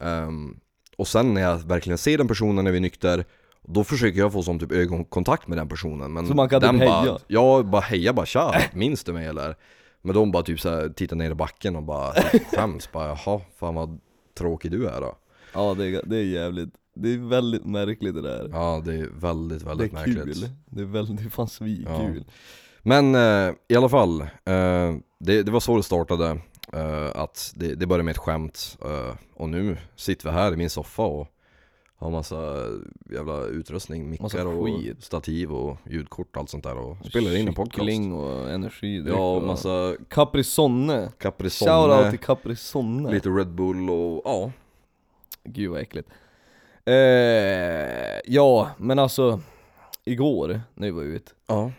Ehm, 0.00 0.60
Och 0.96 1.08
sen 1.08 1.34
när 1.34 1.40
jag 1.40 1.56
verkligen 1.58 1.98
ser 1.98 2.18
den 2.18 2.28
personen 2.28 2.64
när 2.64 2.72
vi 2.72 2.76
är 2.76 2.82
nykter 2.82 3.24
då 3.62 3.84
försöker 3.84 4.18
jag 4.18 4.32
få 4.32 4.42
som 4.42 4.58
typ 4.58 4.72
ögonkontakt 4.72 5.48
med 5.48 5.58
den 5.58 5.68
personen 5.68 6.12
men 6.12 6.26
Så 6.26 6.34
man 6.34 6.48
kan 6.48 6.60
typ 6.60 6.70
den 6.70 6.78
bara, 6.78 7.00
heja? 7.00 7.18
Ja, 7.26 7.62
bara 7.62 7.82
heja 7.82 8.12
bara 8.12 8.26
tja, 8.26 8.54
minns 8.72 9.04
du 9.04 9.12
mig 9.12 9.26
eller? 9.26 9.56
Men 10.02 10.14
de 10.14 10.30
bara 10.32 10.42
typ 10.42 10.60
såhär 10.60 10.88
tittar 10.88 11.16
ner 11.16 11.30
i 11.30 11.34
backen 11.34 11.76
och 11.76 11.82
bara 11.82 12.12
typ 12.12 12.46
skäms 12.56 12.92
bara 12.92 13.08
jaha, 13.08 13.40
fan 13.58 13.74
vad 13.74 14.00
tråkig 14.38 14.70
du 14.70 14.86
är 14.86 15.00
då 15.00 15.16
Ja 15.54 15.74
det 15.74 15.86
är, 15.86 16.02
det 16.04 16.16
är 16.16 16.24
jävligt, 16.24 16.74
det 17.02 17.12
är 17.12 17.18
väldigt 17.18 17.64
märkligt 17.64 18.14
det 18.14 18.22
där. 18.22 18.48
Ja 18.52 18.82
det 18.84 18.94
är 18.94 19.08
väldigt, 19.14 19.58
Det 19.60 19.66
väldigt 19.66 19.92
är 19.92 19.96
märkligt. 19.96 20.24
Kul, 20.24 20.48
det 20.66 20.80
är, 20.80 20.86
väldigt, 20.86 21.16
det 21.16 21.24
är 21.24 21.30
fan 21.30 21.48
svinkul. 21.48 22.24
Men 22.82 23.14
eh, 23.14 23.54
i 23.68 23.76
alla 23.76 23.88
fall, 23.88 24.20
eh, 24.20 24.94
det, 25.20 25.42
det 25.42 25.50
var 25.50 25.60
så 25.60 25.76
det 25.76 25.82
startade 25.82 26.40
eh, 26.72 27.10
Att 27.14 27.52
det, 27.56 27.74
det 27.74 27.86
började 27.86 28.02
med 28.04 28.12
ett 28.12 28.18
skämt 28.18 28.78
eh, 28.84 29.14
Och 29.34 29.48
nu 29.48 29.76
sitter 29.96 30.28
vi 30.28 30.34
här 30.34 30.52
i 30.52 30.56
min 30.56 30.70
soffa 30.70 31.02
och 31.02 31.28
har 31.96 32.10
massa 32.10 32.64
jävla 33.12 33.44
utrustning, 33.44 34.10
mickar 34.10 34.46
och 34.46 34.68
stativ 34.98 35.52
och 35.52 35.76
ljudkort 35.86 36.36
och 36.36 36.40
allt 36.40 36.50
sånt 36.50 36.64
där 36.64 36.76
och 36.76 37.06
spelar 37.06 37.36
in 37.36 37.48
en 37.48 37.54
podcast. 37.54 37.74
Kyckling 37.74 38.12
och 38.12 38.50
energidryck 38.50 39.14
Ja, 39.14 39.36
och 39.36 39.42
massa 39.42 39.94
Caprisonne. 40.08 40.92
Shoutout 40.94 41.18
Caprisonne, 41.18 42.10
till 42.10 42.18
Caprisonne. 42.18 43.10
Lite 43.12 43.28
Red 43.28 43.48
Bull 43.48 43.90
och 43.90 44.22
ja. 44.24 44.52
Gud 45.44 45.70
vad 45.70 45.80
äckligt. 45.80 46.08
Eh, 46.88 48.20
ja, 48.24 48.70
men 48.78 48.98
alltså 48.98 49.40
igår 50.04 50.60
när 50.74 50.86
vi 50.86 50.90
var 50.90 51.02
ute 51.02 51.32
Ja, 51.46 51.70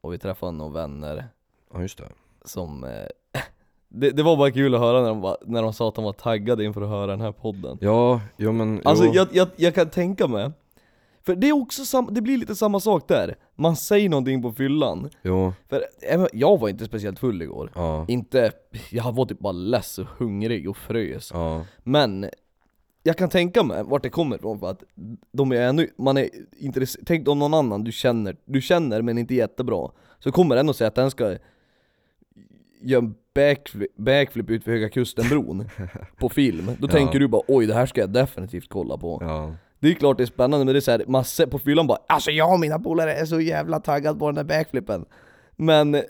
och 0.00 0.12
vi 0.12 0.18
träffade 0.18 0.52
några 0.52 0.72
vänner 0.72 1.28
ja 1.74 1.82
just 1.82 1.98
det. 1.98 2.04
som 2.44 2.84
eh, 2.84 2.90
det, 3.88 4.10
det 4.10 4.22
var 4.22 4.36
bara 4.36 4.50
kul 4.50 4.74
att 4.74 4.80
höra 4.80 5.00
när 5.02 5.08
de, 5.08 5.36
när 5.46 5.62
de 5.62 5.72
sa 5.72 5.88
att 5.88 5.94
de 5.94 6.04
var 6.04 6.12
taggade 6.12 6.64
inför 6.64 6.82
att 6.82 6.88
höra 6.88 7.06
den 7.06 7.20
här 7.20 7.32
podden. 7.32 7.78
Ja, 7.80 8.20
jo 8.36 8.52
men 8.52 8.80
Alltså 8.84 9.04
jo. 9.04 9.12
jag, 9.14 9.28
jag, 9.32 9.48
jag 9.56 9.74
kan 9.74 9.90
tänka 9.90 10.26
mig, 10.28 10.50
för 11.22 11.34
det 11.34 11.48
är 11.48 11.52
också 11.52 11.84
sam, 11.84 12.08
det 12.10 12.20
blir 12.20 12.38
lite 12.38 12.54
samma 12.54 12.80
sak 12.80 13.08
där. 13.08 13.36
Man 13.54 13.76
säger 13.76 14.08
någonting 14.08 14.42
på 14.42 14.52
fyllan, 14.52 15.10
Jo, 15.22 15.52
för 15.68 15.84
även- 16.02 16.28
jag 16.32 16.60
var 16.60 16.68
inte 16.68 16.84
speciellt 16.84 17.18
full 17.18 17.42
igår. 17.42 17.70
ja, 17.74 18.04
Inte, 18.08 18.52
jag 18.90 19.12
var 19.12 19.26
typ 19.26 19.38
bara 19.38 19.52
less 19.52 19.98
och 19.98 20.06
hungrig 20.18 20.70
och 20.70 20.76
frös. 20.76 21.30
ja, 21.34 21.64
Men 21.82 22.30
jag 23.06 23.16
kan 23.16 23.28
tänka 23.28 23.62
mig 23.62 23.82
vart 23.84 24.02
det 24.02 24.10
kommer 24.10 24.36
ifrån 24.36 24.58
för 24.60 24.70
att 24.70 24.82
de 25.32 25.52
är 25.52 25.56
ännu, 25.60 25.88
man 25.98 26.16
är 26.16 26.28
intresserad, 26.58 27.06
tänk 27.06 27.28
om 27.28 27.38
någon 27.38 27.54
annan 27.54 27.84
du 27.84 27.92
känner, 27.92 28.36
du 28.44 28.60
känner 28.60 29.02
men 29.02 29.18
inte 29.18 29.34
jättebra 29.34 29.90
Så 30.18 30.32
kommer 30.32 30.56
den 30.56 30.68
och 30.68 30.76
säger 30.76 30.88
att 30.88 30.94
den 30.94 31.10
ska 31.10 31.36
göra 32.80 33.02
en 33.04 33.14
backflip, 33.34 33.96
backflip 33.96 34.50
ut 34.50 34.64
för 34.64 34.70
Höga 34.70 34.88
Kusten-bron 34.88 35.68
på 36.18 36.28
film 36.28 36.70
Då 36.78 36.86
Ja. 36.88 36.92
tänker 36.92 37.18
du 37.18 37.28
bara 37.28 37.42
oj 37.48 37.66
det 37.66 37.74
här 37.74 37.86
ska 37.86 38.00
jag 38.00 38.10
definitivt 38.10 38.68
kolla 38.68 38.96
på 38.98 39.18
ja. 39.20 39.54
Det 39.80 39.88
är 39.90 39.94
klart 39.94 40.16
det 40.16 40.24
är 40.24 40.26
spännande 40.26 40.64
men 40.64 40.74
det 40.74 40.78
är 40.78 40.80
såhär, 40.80 41.04
massor 41.06 41.46
på 41.46 41.58
fyllan 41.58 41.86
bara 41.86 41.98
Alltså 42.08 42.30
jag 42.30 42.52
och 42.52 42.60
mina 42.60 42.78
polare 42.78 43.14
är 43.14 43.24
så 43.26 43.40
jävla 43.40 43.80
taggad 43.80 44.18
på 44.18 44.26
den 44.26 44.34
där 44.34 44.44
backflippen 44.44 45.04
Men, 45.56 46.02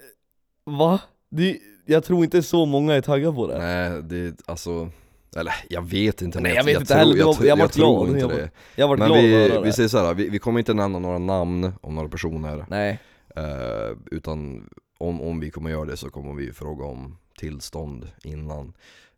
va? 0.64 1.00
Det, 1.30 1.58
jag 1.86 2.04
tror 2.04 2.24
inte 2.24 2.42
så 2.42 2.66
många 2.66 2.94
är 2.94 3.00
taggade 3.00 3.34
på 3.34 3.46
det 3.46 3.58
Nej, 3.58 4.02
det 4.02 4.42
alltså, 4.46 4.88
eller 5.36 5.54
jag 5.68 5.82
vet 5.82 6.22
inte. 6.22 6.40
Nej, 6.40 6.54
jag 6.54 6.64
vet 6.64 6.80
inte 6.80 6.86
tror, 6.86 6.98
heller. 6.98 7.14
Det 7.16 7.24
var- 7.24 7.34
tror- 7.34 7.46
jag 7.48 7.56
var 7.56 7.68
tror 7.68 8.08
inte 8.08 8.20
Jag 8.20 8.30
det. 8.30 8.50
Jag 8.76 8.88
var 8.88 8.96
Men 8.96 9.06
glad 9.08 9.22
vi, 9.22 9.60
vi 9.64 9.72
säger 9.72 9.88
såhär, 9.88 10.14
vi, 10.14 10.28
vi 10.28 10.38
kommer 10.38 10.58
inte 10.58 10.74
nämna 10.74 10.98
några 10.98 11.18
namn 11.18 11.72
om 11.80 11.94
några 11.94 12.08
personer. 12.08 12.64
Nej, 12.68 12.98
Eh, 13.36 13.96
utan 14.10 14.68
om, 14.98 15.20
om 15.20 15.40
vi 15.40 15.50
kommer 15.50 15.70
göra 15.70 15.84
det 15.84 15.96
så 15.96 16.10
kommer 16.10 16.34
vi 16.34 16.52
fråga 16.52 16.84
om 16.84 17.16
tillstånd 17.38 18.08
innan. 18.24 18.72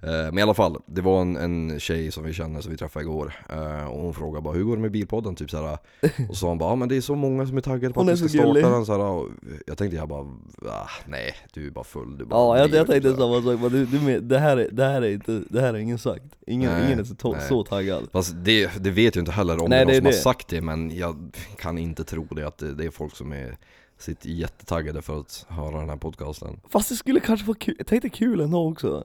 Eh, 0.07 0.13
men 0.13 0.39
i 0.39 0.43
alla 0.43 0.55
fall, 0.55 0.77
det 0.87 1.01
var 1.01 1.21
en, 1.21 1.37
en 1.37 1.81
tjej 1.81 2.11
som 2.13 2.25
vi 2.25 2.33
känner 2.33 2.61
som 2.61 2.73
vi 2.73 2.79
träffade 2.79 3.03
igår. 3.05 3.33
Eh, 3.49 3.87
och 3.87 4.01
hon 4.01 4.15
frågade 4.15 4.43
bara 4.43 4.55
hur 4.55 4.65
går 4.65 4.77
det 4.77 4.83
med 4.83 4.91
bilpodden? 4.91 5.35
Typ 5.35 5.51
såhär. 5.51 5.73
Och 6.03 6.11
så 6.29 6.35
sa 6.35 6.49
hon 6.49 6.59
bara, 6.59 6.71
ah, 6.73 6.77
men 6.77 6.89
det 6.89 6.97
är 6.97 7.01
så 7.01 7.15
många 7.15 7.47
som 7.47 7.57
är 7.57 7.61
taggade 7.61 7.95
på 7.95 8.01
Hon 8.01 8.09
att 8.09 8.15
vi 8.21 8.29
ska 8.29 8.39
så 8.39 8.45
gullig. 8.45 8.63
starta 8.63 8.77
den. 8.77 8.87
Såhär, 8.87 9.01
och 9.01 9.29
jag 9.67 9.79
tänkte 9.79 9.97
jag 9.97 10.09
bara, 10.09 10.21
ah, 10.67 10.89
nej 11.07 11.35
du 11.55 11.67
är 11.67 11.71
bara 11.71 11.85
full. 11.85 12.19
Du 12.19 12.25
bara 12.25 12.41
Ja, 12.41 12.59
jag, 12.59 12.65
driver", 12.71 12.79
jag 12.79 12.87
tänkte 12.87 13.17
samma 13.17 13.43
sak, 13.43 13.61
men 13.61 13.71
du, 13.73 13.87
du, 13.87 14.21
det, 14.21 14.39
här 14.39 14.57
är, 14.57 14.69
det, 14.73 14.85
här 14.85 15.03
är 15.03 15.11
inte, 15.13 15.43
det 15.51 15.61
här 15.61 15.75
är 15.75 15.79
ingen 15.79 15.99
sagt 15.99 16.25
Ingen, 16.47 16.73
Nej, 16.73 16.87
ingen 16.87 16.99
är 16.99 17.05
så, 17.05 17.33
nej. 17.33 17.49
så 17.49 17.63
taggad 17.65 18.09
Fast 18.13 18.35
det, 18.45 18.71
det 18.85 18.91
vet 18.91 19.17
jag 19.17 19.23
inte 19.23 19.33
heller 19.33 19.63
om 19.63 19.71
Nej, 19.71 19.79
det 19.79 19.83
är 19.83 19.85
någon 19.85 19.93
det 19.93 19.97
som 19.97 20.05
har 20.07 20.13
det. 20.13 20.19
sagt 20.19 20.49
det 20.49 20.61
men 20.61 20.97
jag 20.97 21.17
kan 21.59 21.79
inte 21.79 22.05
tro 22.05 22.25
det 22.31 22.47
att 22.47 22.59
det, 22.59 22.75
det 22.75 22.85
är 22.85 22.91
folk 22.91 23.17
som 23.17 23.33
är 23.33 23.57
sitter 23.99 24.29
jättetaggade 24.29 25.03
för 25.03 25.21
att 25.21 25.47
höra 25.49 25.81
den 25.81 25.89
här 25.89 25.97
podcasten. 25.97 26.61
Fast 26.69 26.89
det 26.89 26.95
skulle 26.95 27.21
kanske 27.21 27.47
vara 27.47 27.59
kul, 27.61 27.77
tänk 27.87 28.03
dig 28.03 28.11
kul 28.11 28.41
ändå 28.41 28.69
också 28.71 29.05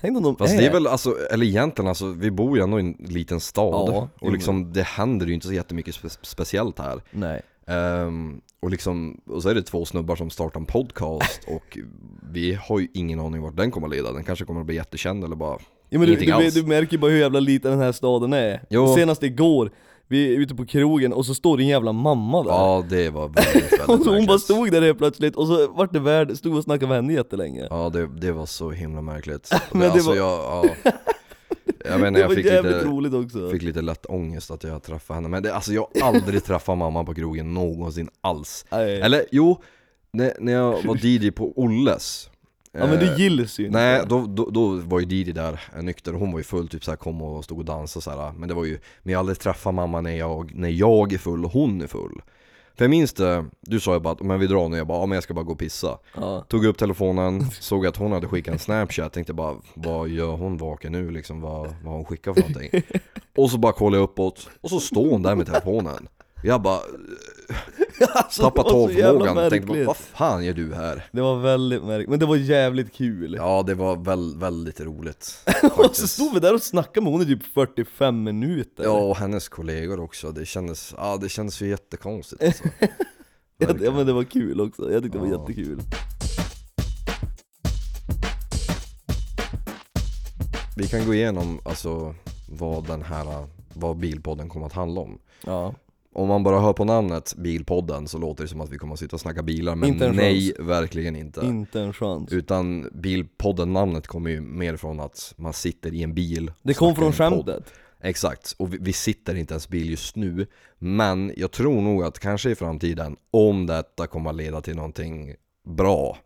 Tänk 0.00 0.16
om 0.16 0.22
de 0.22 0.36
Fast 0.36 0.54
är, 0.54 0.58
det 0.58 0.66
är 0.66 0.72
väl 0.72 0.86
alltså, 0.86 1.14
eller 1.30 1.46
egentligen 1.46 1.88
alltså, 1.88 2.06
vi 2.06 2.30
bor 2.30 2.56
ju 2.56 2.62
ändå 2.62 2.78
i 2.78 2.82
en 2.82 2.96
liten 2.98 3.40
stad 3.40 3.94
Ja, 3.94 4.08
och 4.20 4.32
liksom 4.32 4.72
det 4.72 4.82
händer 4.82 5.26
ju 5.26 5.34
inte 5.34 5.46
så 5.46 5.52
jättemycket 5.52 5.94
spe 5.94 6.08
speciellt 6.22 6.78
här. 6.78 7.02
Nej 7.10 7.42
Ehm, 7.70 8.40
och 8.60 8.70
liksom, 8.70 9.20
och 9.26 9.42
så 9.42 9.48
är 9.48 9.54
det 9.54 9.62
två 9.62 9.84
snubbar 9.84 10.16
som 10.16 10.30
startar 10.30 10.60
en 10.60 10.66
podcast 10.66 11.40
och 11.46 11.78
vi 12.32 12.58
har 12.62 12.80
ju 12.80 12.88
ingen 12.94 13.20
aning 13.20 13.42
vart 13.42 13.56
den 13.56 13.70
kommer 13.70 13.86
att 13.86 13.94
leda. 13.94 14.12
Den 14.12 14.24
kanske 14.24 14.44
kommer 14.44 14.60
att 14.60 14.66
bli 14.66 14.74
jättekänd 14.74 15.24
eller 15.24 15.36
bara 15.36 15.58
ja, 15.88 15.98
men 15.98 16.08
du, 16.08 16.16
du, 16.16 16.50
du 16.50 16.62
märker 16.62 16.92
ju 16.92 16.98
bara 16.98 17.10
hur 17.10 17.18
jävla 17.18 17.40
liten 17.40 17.70
den 17.70 17.80
här 17.80 17.92
staden 17.92 18.32
är 18.32 18.62
Jo. 18.70 18.94
Senast 18.94 19.22
igår, 19.22 19.70
vi 20.10 20.34
är 20.34 20.38
ute 20.38 20.54
på 20.54 20.66
krogen 20.66 21.12
och 21.12 21.26
så 21.26 21.34
står 21.34 21.60
en 21.60 21.66
jävla 21.66 21.92
mamma 21.92 22.42
där 22.42 22.50
Ja 22.50 22.84
det 22.88 23.10
var 23.10 23.28
väldigt, 23.28 23.54
väldigt 23.72 23.88
Och 23.88 24.04
så 24.04 24.14
hon 24.14 24.26
bara 24.26 24.38
stod 24.38 24.72
där 24.72 24.82
helt 24.82 24.98
plötsligt 24.98 25.36
och 25.36 25.46
så 25.46 25.68
vart 25.68 25.92
det 25.92 25.98
värd, 25.98 26.36
stod 26.36 26.56
och 26.56 26.64
snackade 26.64 26.86
med 26.88 26.96
henne 26.96 27.12
jättelänge 27.12 27.66
Ja 27.70 27.90
det, 27.92 28.06
det 28.06 28.32
var 28.32 28.46
så 28.46 28.70
himla 28.70 29.02
märkligt. 29.02 29.50
Men 29.72 29.80
det 29.80 29.90
alltså, 29.92 30.08
var- 30.08 30.16
jag, 30.16 30.64
ja. 30.84 30.92
jag 31.84 32.00
menar 32.00 32.20
jag 32.20 32.34
fick 32.34 32.44
lite, 32.44 33.50
fick 33.52 33.62
lite 33.62 33.82
lätt 33.82 34.06
ångest 34.06 34.50
att 34.50 34.64
jag 34.64 34.82
träffade 34.82 35.16
henne. 35.16 35.28
Men 35.28 35.42
det, 35.42 35.54
alltså 35.54 35.72
jag 35.72 35.86
har 36.00 36.08
aldrig 36.08 36.44
träffat 36.44 36.78
mamma 36.78 37.04
på 37.04 37.14
krogen 37.14 37.54
någonsin 37.54 38.08
alls. 38.20 38.66
Nej. 38.70 39.00
Eller 39.00 39.24
jo, 39.30 39.62
när, 40.12 40.32
när 40.40 40.52
jag 40.52 40.82
var 40.84 41.06
DJ 41.06 41.30
på 41.30 41.58
Olles 41.58 42.30
Ja 42.72 42.86
men 42.86 42.92
eh, 42.92 42.98
du 42.98 43.22
gills 43.22 43.60
ju 43.60 43.66
inte. 43.66 43.78
Nej, 43.78 44.04
då, 44.08 44.26
då, 44.26 44.50
då 44.50 44.74
var 44.74 45.00
ju 45.00 45.06
Didi 45.06 45.32
där 45.32 45.60
eh, 45.76 45.82
nykter, 45.82 46.12
hon 46.12 46.32
var 46.32 46.38
ju 46.38 46.44
full, 46.44 46.68
typ 46.68 46.84
såhär 46.84 46.96
kom 46.96 47.22
och 47.22 47.44
stod 47.44 47.58
och 47.58 47.64
dansade 47.64 48.02
så 48.02 48.10
här. 48.10 48.32
Men 48.32 48.48
det 48.48 48.54
var 48.54 48.64
ju, 48.64 48.78
men 49.02 49.12
jag 49.12 49.18
har 49.18 49.20
aldrig 49.20 49.38
träffat 49.38 49.74
mamma 49.74 50.00
när 50.00 50.16
jag, 50.16 50.54
när 50.54 50.68
jag 50.68 51.12
är 51.12 51.18
full 51.18 51.44
och 51.44 51.52
hon 51.52 51.80
är 51.80 51.86
full. 51.86 52.22
För 52.74 52.84
jag 52.84 52.90
minns 52.90 53.12
det, 53.12 53.44
du 53.60 53.80
sa 53.80 53.94
ju 53.94 54.00
bara 54.00 54.12
att 54.12 54.22
men 54.22 54.40
vi 54.40 54.46
drar 54.46 54.68
nu, 54.68 54.76
jag 54.76 54.86
bara 54.86 54.98
ja 54.98 55.06
men 55.06 55.16
jag 55.16 55.22
ska 55.22 55.34
bara 55.34 55.44
gå 55.44 55.52
och 55.52 55.58
pissa. 55.58 55.98
Ja. 56.16 56.44
Tog 56.48 56.64
upp 56.64 56.78
telefonen, 56.78 57.50
såg 57.50 57.86
att 57.86 57.96
hon 57.96 58.12
hade 58.12 58.26
skickat 58.26 58.52
en 58.52 58.58
snapchat, 58.58 59.12
tänkte 59.12 59.32
bara 59.32 59.56
vad 59.74 60.08
gör 60.08 60.36
hon 60.36 60.56
vaken 60.56 60.92
nu 60.92 61.10
liksom, 61.10 61.40
vad, 61.40 61.60
vad 61.60 61.84
har 61.84 61.92
hon 61.92 62.04
skickat 62.04 62.34
för 62.34 62.40
någonting? 62.42 62.82
Och 63.36 63.50
så 63.50 63.58
bara 63.58 63.72
kollade 63.72 63.96
jag 63.96 64.04
uppåt, 64.04 64.48
och 64.60 64.70
så 64.70 64.80
står 64.80 65.10
hon 65.10 65.22
där 65.22 65.34
med 65.34 65.46
telefonen 65.46 66.08
Jag 66.42 66.62
bara 66.62 66.80
alltså, 68.14 68.42
tappade 68.42 68.68
jävla 68.68 69.14
tågförmågan, 69.14 69.50
tänkte 69.50 69.84
vad 69.84 69.96
fan 69.96 70.44
gör 70.44 70.52
du 70.52 70.74
här? 70.74 71.06
Det 71.12 71.20
var 71.20 71.36
väldigt 71.36 71.84
märkligt, 71.84 72.08
men 72.10 72.18
det 72.18 72.26
var 72.26 72.36
jävligt 72.36 72.92
kul 72.94 73.34
Ja 73.34 73.62
det 73.66 73.74
var 73.74 73.96
väl, 73.96 74.38
väldigt 74.38 74.80
roligt 74.80 75.44
Och 75.76 75.96
så 75.96 76.08
stod 76.08 76.34
vi 76.34 76.40
där 76.40 76.54
och 76.54 76.62
snackade 76.62 77.04
med 77.04 77.12
hon 77.12 77.22
i 77.22 77.24
typ 77.26 77.42
45 77.54 78.22
minuter 78.22 78.84
Ja, 78.84 78.90
och 78.90 79.16
hennes 79.16 79.48
kollegor 79.48 80.00
också. 80.00 80.32
Det 80.32 80.46
kändes, 80.46 80.94
ja, 80.96 81.16
det 81.16 81.28
kändes 81.28 81.62
ju 81.62 81.68
jättekonstigt 81.68 82.42
alltså. 82.42 82.64
ja, 83.84 83.92
men 83.92 84.06
det 84.06 84.12
var 84.12 84.24
kul 84.24 84.60
också, 84.60 84.92
jag 84.92 85.02
tyckte 85.02 85.18
det 85.18 85.24
var 85.24 85.32
Ja. 85.32 85.40
jättekul 85.40 85.80
Vi 90.76 90.86
kan 90.88 91.06
gå 91.06 91.14
igenom 91.14 91.60
alltså, 91.64 92.14
vad 92.48 92.86
den 92.86 93.02
här, 93.02 93.46
vad 93.74 93.96
Bilpodden 93.96 94.48
kommer 94.48 94.66
att 94.66 94.72
handla 94.72 95.00
om. 95.00 95.18
Ja, 95.44 95.74
Om 96.12 96.28
man 96.28 96.42
bara 96.42 96.60
hör 96.60 96.72
på 96.72 96.84
namnet 96.84 97.34
Bilpodden 97.36 98.08
så 98.08 98.18
låter 98.18 98.42
det 98.44 98.48
som 98.48 98.60
att 98.60 98.70
vi 98.70 98.78
kommer 98.78 98.94
att 98.94 99.00
sitta 99.00 99.16
och 99.16 99.20
snacka 99.20 99.42
bilar, 99.42 99.74
men 99.74 99.88
Inte 99.88 100.12
nej, 100.12 100.52
verkligen 100.58 101.16
inte. 101.16 101.40
inte 101.40 101.80
en 101.80 101.92
chans. 101.92 102.32
Utan 102.32 102.90
Bilpodden-namnet 102.94 104.06
kommer 104.06 104.30
ju 104.30 104.40
mer 104.40 104.76
från 104.76 105.00
att 105.00 105.34
man 105.36 105.52
sitter 105.52 105.94
i 105.94 106.02
en 106.02 106.14
bil 106.14 106.52
Det 106.62 106.74
kom 106.74 106.94
från 106.96 107.12
skämtet. 107.12 107.72
Exakt, 108.02 108.54
och 108.58 108.74
vi, 108.74 108.78
vi 108.80 108.92
sitter 108.92 109.34
inte 109.34 109.54
ens 109.54 109.68
bil 109.68 109.90
just 109.90 110.16
nu. 110.16 110.46
Men 110.78 111.32
jag 111.36 111.50
tror 111.50 111.80
nog 111.80 112.04
att 112.04 112.18
kanske 112.18 112.50
i 112.50 112.54
framtiden, 112.54 113.16
om 113.30 113.66
detta 113.66 114.06
kommer 114.06 114.30
att 114.30 114.36
leda 114.36 114.60
till 114.60 114.76
någonting 114.76 115.34
bra 115.76 116.18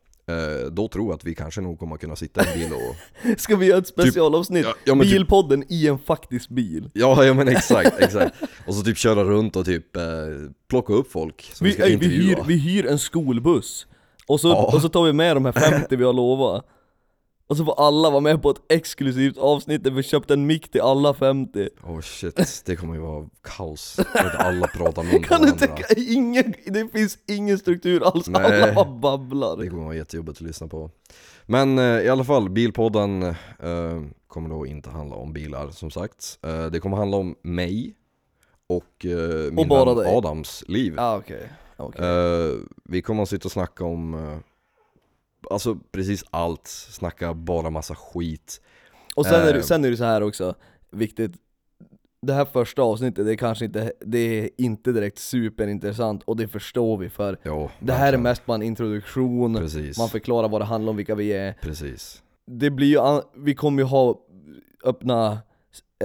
Då 0.71 0.89
tror 0.89 1.07
jag 1.07 1.15
att 1.15 1.25
vi 1.25 1.35
kanske 1.35 1.61
nog 1.61 1.79
kommer 1.79 1.97
kunna 1.97 2.17
sitta 2.17 2.45
i 2.45 2.53
en 2.53 2.59
bil 2.59 2.73
och 2.73 3.41
Ska 3.41 3.57
vi 3.57 3.67
göra 3.67 3.79
ett 3.79 3.87
specialavsnitt? 3.87 4.65
ja, 4.65 4.75
ja, 4.85 4.95
men 4.95 5.07
typ- 5.07 5.13
Bilpodden 5.17 5.65
i 5.69 5.89
en 5.89 5.99
faktisk 5.99 6.49
bil. 6.49 6.91
Ja, 6.95 7.25
ja 7.25 7.35
men 7.35 7.49
exakt, 7.49 7.99
exakt. 8.01 8.35
Och 8.67 8.75
så 8.75 8.83
typ 8.83 8.97
köra 8.99 9.25
runt 9.25 9.57
och 9.57 9.65
typ 9.65 9.97
eh, 9.97 10.03
plocka 10.69 10.93
upp 10.93 11.13
folk 11.13 11.51
som 11.53 11.65
vi, 11.65 11.71
vi, 11.71 11.75
ska 11.77 11.85
vi, 11.87 11.93
intervjua. 11.93 12.37
hyr, 12.37 12.45
vi 12.47 12.57
hyr 12.57 12.87
en 12.87 12.99
skolbuss. 12.99 13.87
Och 14.27 14.41
så, 14.41 14.49
Ja. 14.49 14.71
och 14.75 14.83
så 14.83 14.89
tar 14.89 15.03
vi 15.05 15.13
med 15.13 15.37
de 15.37 15.45
här 15.45 15.53
50 15.53 15.97
vi 15.97 16.05
har 16.05 16.13
lovat 16.13 16.65
Och 17.47 17.57
så 17.57 17.65
får 17.65 17.81
alla 17.87 18.11
vara 18.11 18.21
med 18.21 18.43
på 18.43 18.51
ett 18.51 18.63
exklusivt 18.69 19.39
avsnitt 19.39 19.85
där 19.85 19.91
vi 19.91 20.03
köpt 20.03 20.31
en 20.31 20.47
mick 20.47 20.71
till 20.71 20.81
alla 20.81 21.15
50 21.15 21.69
Oh 21.83 22.01
shit, 22.01 22.63
det 22.67 22.77
kommer 22.77 22.95
ju 22.95 23.01
vara 23.01 23.27
kaos 23.43 23.99
att 23.99 24.35
alla 24.35 24.67
pratar 24.67 25.03
på 25.03 25.23
Kan 25.23 25.41
du 25.43 25.47
varandra. 25.47 25.67
tänka, 25.67 25.85
ingen, 25.97 26.55
det 26.67 26.89
finns 26.93 27.19
ingen 27.29 27.59
struktur 27.59 28.03
alls, 28.07 28.29
Nej. 28.29 28.63
alla 28.63 28.75
bara 28.75 28.85
babblar. 28.99 29.57
Det 29.57 29.69
kommer 29.69 29.85
vara 29.85 29.95
jättejobbigt 29.97 30.37
att 30.39 30.47
lyssna 30.47 30.69
på. 30.69 30.91
Men 31.47 31.79
eh, 31.79 31.85
i 31.85 32.09
alla 32.09 32.25
fall, 32.25 32.51
Bilpodden 32.51 33.23
eh, 33.23 33.35
kommer 34.27 34.49
då 34.49 34.67
inte 34.67 34.91
handla 34.91 35.17
om 35.17 35.33
bilar 35.33 35.71
som 35.71 35.91
sagt. 35.91 36.39
Eh, 36.43 36.67
Det 36.67 36.81
kommer 36.81 36.97
handla 36.97 37.17
om 37.17 37.35
mig 37.43 37.95
och 38.67 39.07
eh, 39.07 39.53
min 39.53 39.69
bara 39.69 39.95
vän 39.95 40.05
dig. 40.05 40.17
Adams 40.17 40.65
liv. 40.69 40.95
Ah, 40.99 41.17
okej, 41.17 41.49
okej. 41.77 42.07
eh, 42.07 42.53
Vi 42.85 43.03
kommer 43.03 43.23
att 43.23 43.29
sitta 43.29 43.49
och 43.49 43.53
snacka 43.53 43.85
om 43.85 44.15
eh, 44.15 44.39
Alltså 45.51 45.79
precis 45.93 46.25
allt, 46.31 46.67
snacka 46.67 47.35
bara 47.35 47.71
massa 47.71 47.95
skit. 47.95 48.61
Och 49.15 49.27
sen 49.27 49.43
är, 49.43 49.53
det, 49.53 49.59
eh. 49.59 49.63
sen 49.63 49.85
är 49.85 49.91
det 49.91 49.97
så 49.97 50.05
här 50.05 50.23
också, 50.23 50.55
viktigt 50.91 51.33
Det 52.23 52.33
här 52.33 52.45
första 52.45 52.83
avsnittet, 52.83 53.27
det 53.27 53.33
är 53.33 53.37
kanske 53.37 53.65
inte, 53.65 53.93
det 54.01 54.19
är 54.19 54.51
inte 54.57 54.93
direkt 54.93 55.19
superintressant 55.19 56.23
och 56.23 56.37
det 56.37 56.49
förstår 56.49 56.99
vi 56.99 57.09
för 57.09 57.39
Jo, 57.43 57.71
Det 57.81 57.93
här 57.93 58.13
är 58.13 58.19
mest 58.19 58.47
bara 58.47 58.55
en 58.55 58.63
introduktion, 58.63 59.55
Precis, 59.57 59.99
man 59.99 60.09
förklarar 60.09 60.49
vad 60.49 60.61
det 60.61 60.65
handlar 60.65 60.91
om, 60.91 60.97
vilka 60.97 61.15
vi 61.15 61.33
är. 61.33 61.53
Precis. 61.53 62.23
Det 62.47 62.71
blir 62.71 62.87
ju, 62.87 63.23
vi 63.37 63.55
kommer 63.55 63.83
ju 63.83 63.87
ha, 63.87 64.21
öppna 64.85 65.39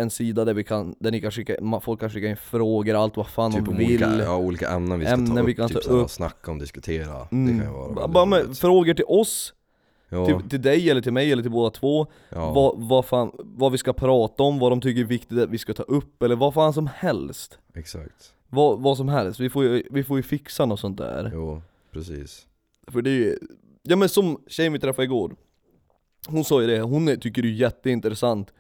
en 0.02 0.10
sida 0.10 0.46
där 0.46 0.54
vi 0.54 0.64
kan, 0.64 0.96
där 1.00 1.12
ni 1.12 1.22
kan 1.22 1.32
skicka, 1.32 1.56
folk 1.82 2.00
kan 2.00 2.10
skicka 2.10 2.28
in 2.28 2.38
frågor, 2.38 2.96
allt 2.96 3.18
vad 3.18 3.28
fan 3.28 3.52
Typ 3.54 3.66
de 3.66 3.78
vill. 3.78 4.04
olika, 4.04 4.24
ja, 4.24 4.38
olika 4.38 4.70
ämnen 4.70 5.00
vi 5.00 5.06
ska 5.06 5.14
Ämnen 5.14 5.36
ta 5.36 5.42
upp, 5.42 5.48
vi 5.48 5.56
kan 5.56 5.70
typ 5.70 5.84
ta 5.84 5.92
upp. 5.92 6.10
snacka 6.10 6.52
om, 6.52 6.60
diskutera. 6.60 7.28
Mm. 7.32 7.58
Det 7.58 7.64
kan 7.64 7.72
ju 7.74 7.78
vara 7.80 7.88
väldigt 7.88 8.14
Bara 8.14 8.26
med 8.26 8.58
frågor 8.58 8.94
till 8.94 9.06
oss? 9.08 9.54
Ja, 10.12 10.26
Till, 10.26 10.50
till 10.50 10.62
dig 10.62 10.90
eller 10.90 11.02
till 11.02 11.14
mig 11.14 11.32
eller 11.32 11.42
till 11.44 11.52
båda 11.52 11.70
två, 11.70 12.08
ja. 12.30 12.52
vad, 12.54 12.74
vad, 12.78 13.06
fan, 13.06 13.32
vad 13.40 13.72
vi 13.72 13.78
ska 13.78 13.94
prata 13.94 14.44
om, 14.44 14.60
vad 14.60 14.72
de 14.72 14.82
tycker 14.82 15.02
är 15.02 15.06
viktigt 15.06 15.40
att 15.40 15.50
vi 15.50 15.58
ska 15.58 15.74
ta 15.74 15.84
upp, 15.84 16.24
eller 16.24 16.36
vad 16.36 16.54
fan 16.54 16.74
som 16.74 16.88
helst. 16.96 17.60
Exakt. 17.76 18.34
Vad, 18.50 18.80
vad 18.82 18.98
som 18.98 19.10
helst, 19.10 19.40
vi 19.40 19.50
får, 19.50 19.64
ju, 19.64 19.84
vi 19.92 20.04
får 20.04 20.18
ju 20.18 20.24
fixa 20.24 20.66
något 20.66 20.80
sånt 20.80 20.98
där. 20.98 21.32
Jo, 21.34 21.62
precis. 21.92 22.48
För 22.88 23.02
det 23.02 23.10
är 23.10 23.14
ju, 23.16 23.38
ja 23.84 23.96
men 23.96 24.10
som 24.10 24.38
tjejen 24.48 24.74
vi 24.74 24.80
träffade 24.80 25.04
igår. 25.06 25.36
Hon 26.28 26.44
sa 26.44 26.62
ju 26.62 26.68
det, 26.68 26.80
hon 26.82 27.18
tycker 27.20 27.42
det 27.42 27.48
är 27.48 27.52
jätteintressant 27.54 28.54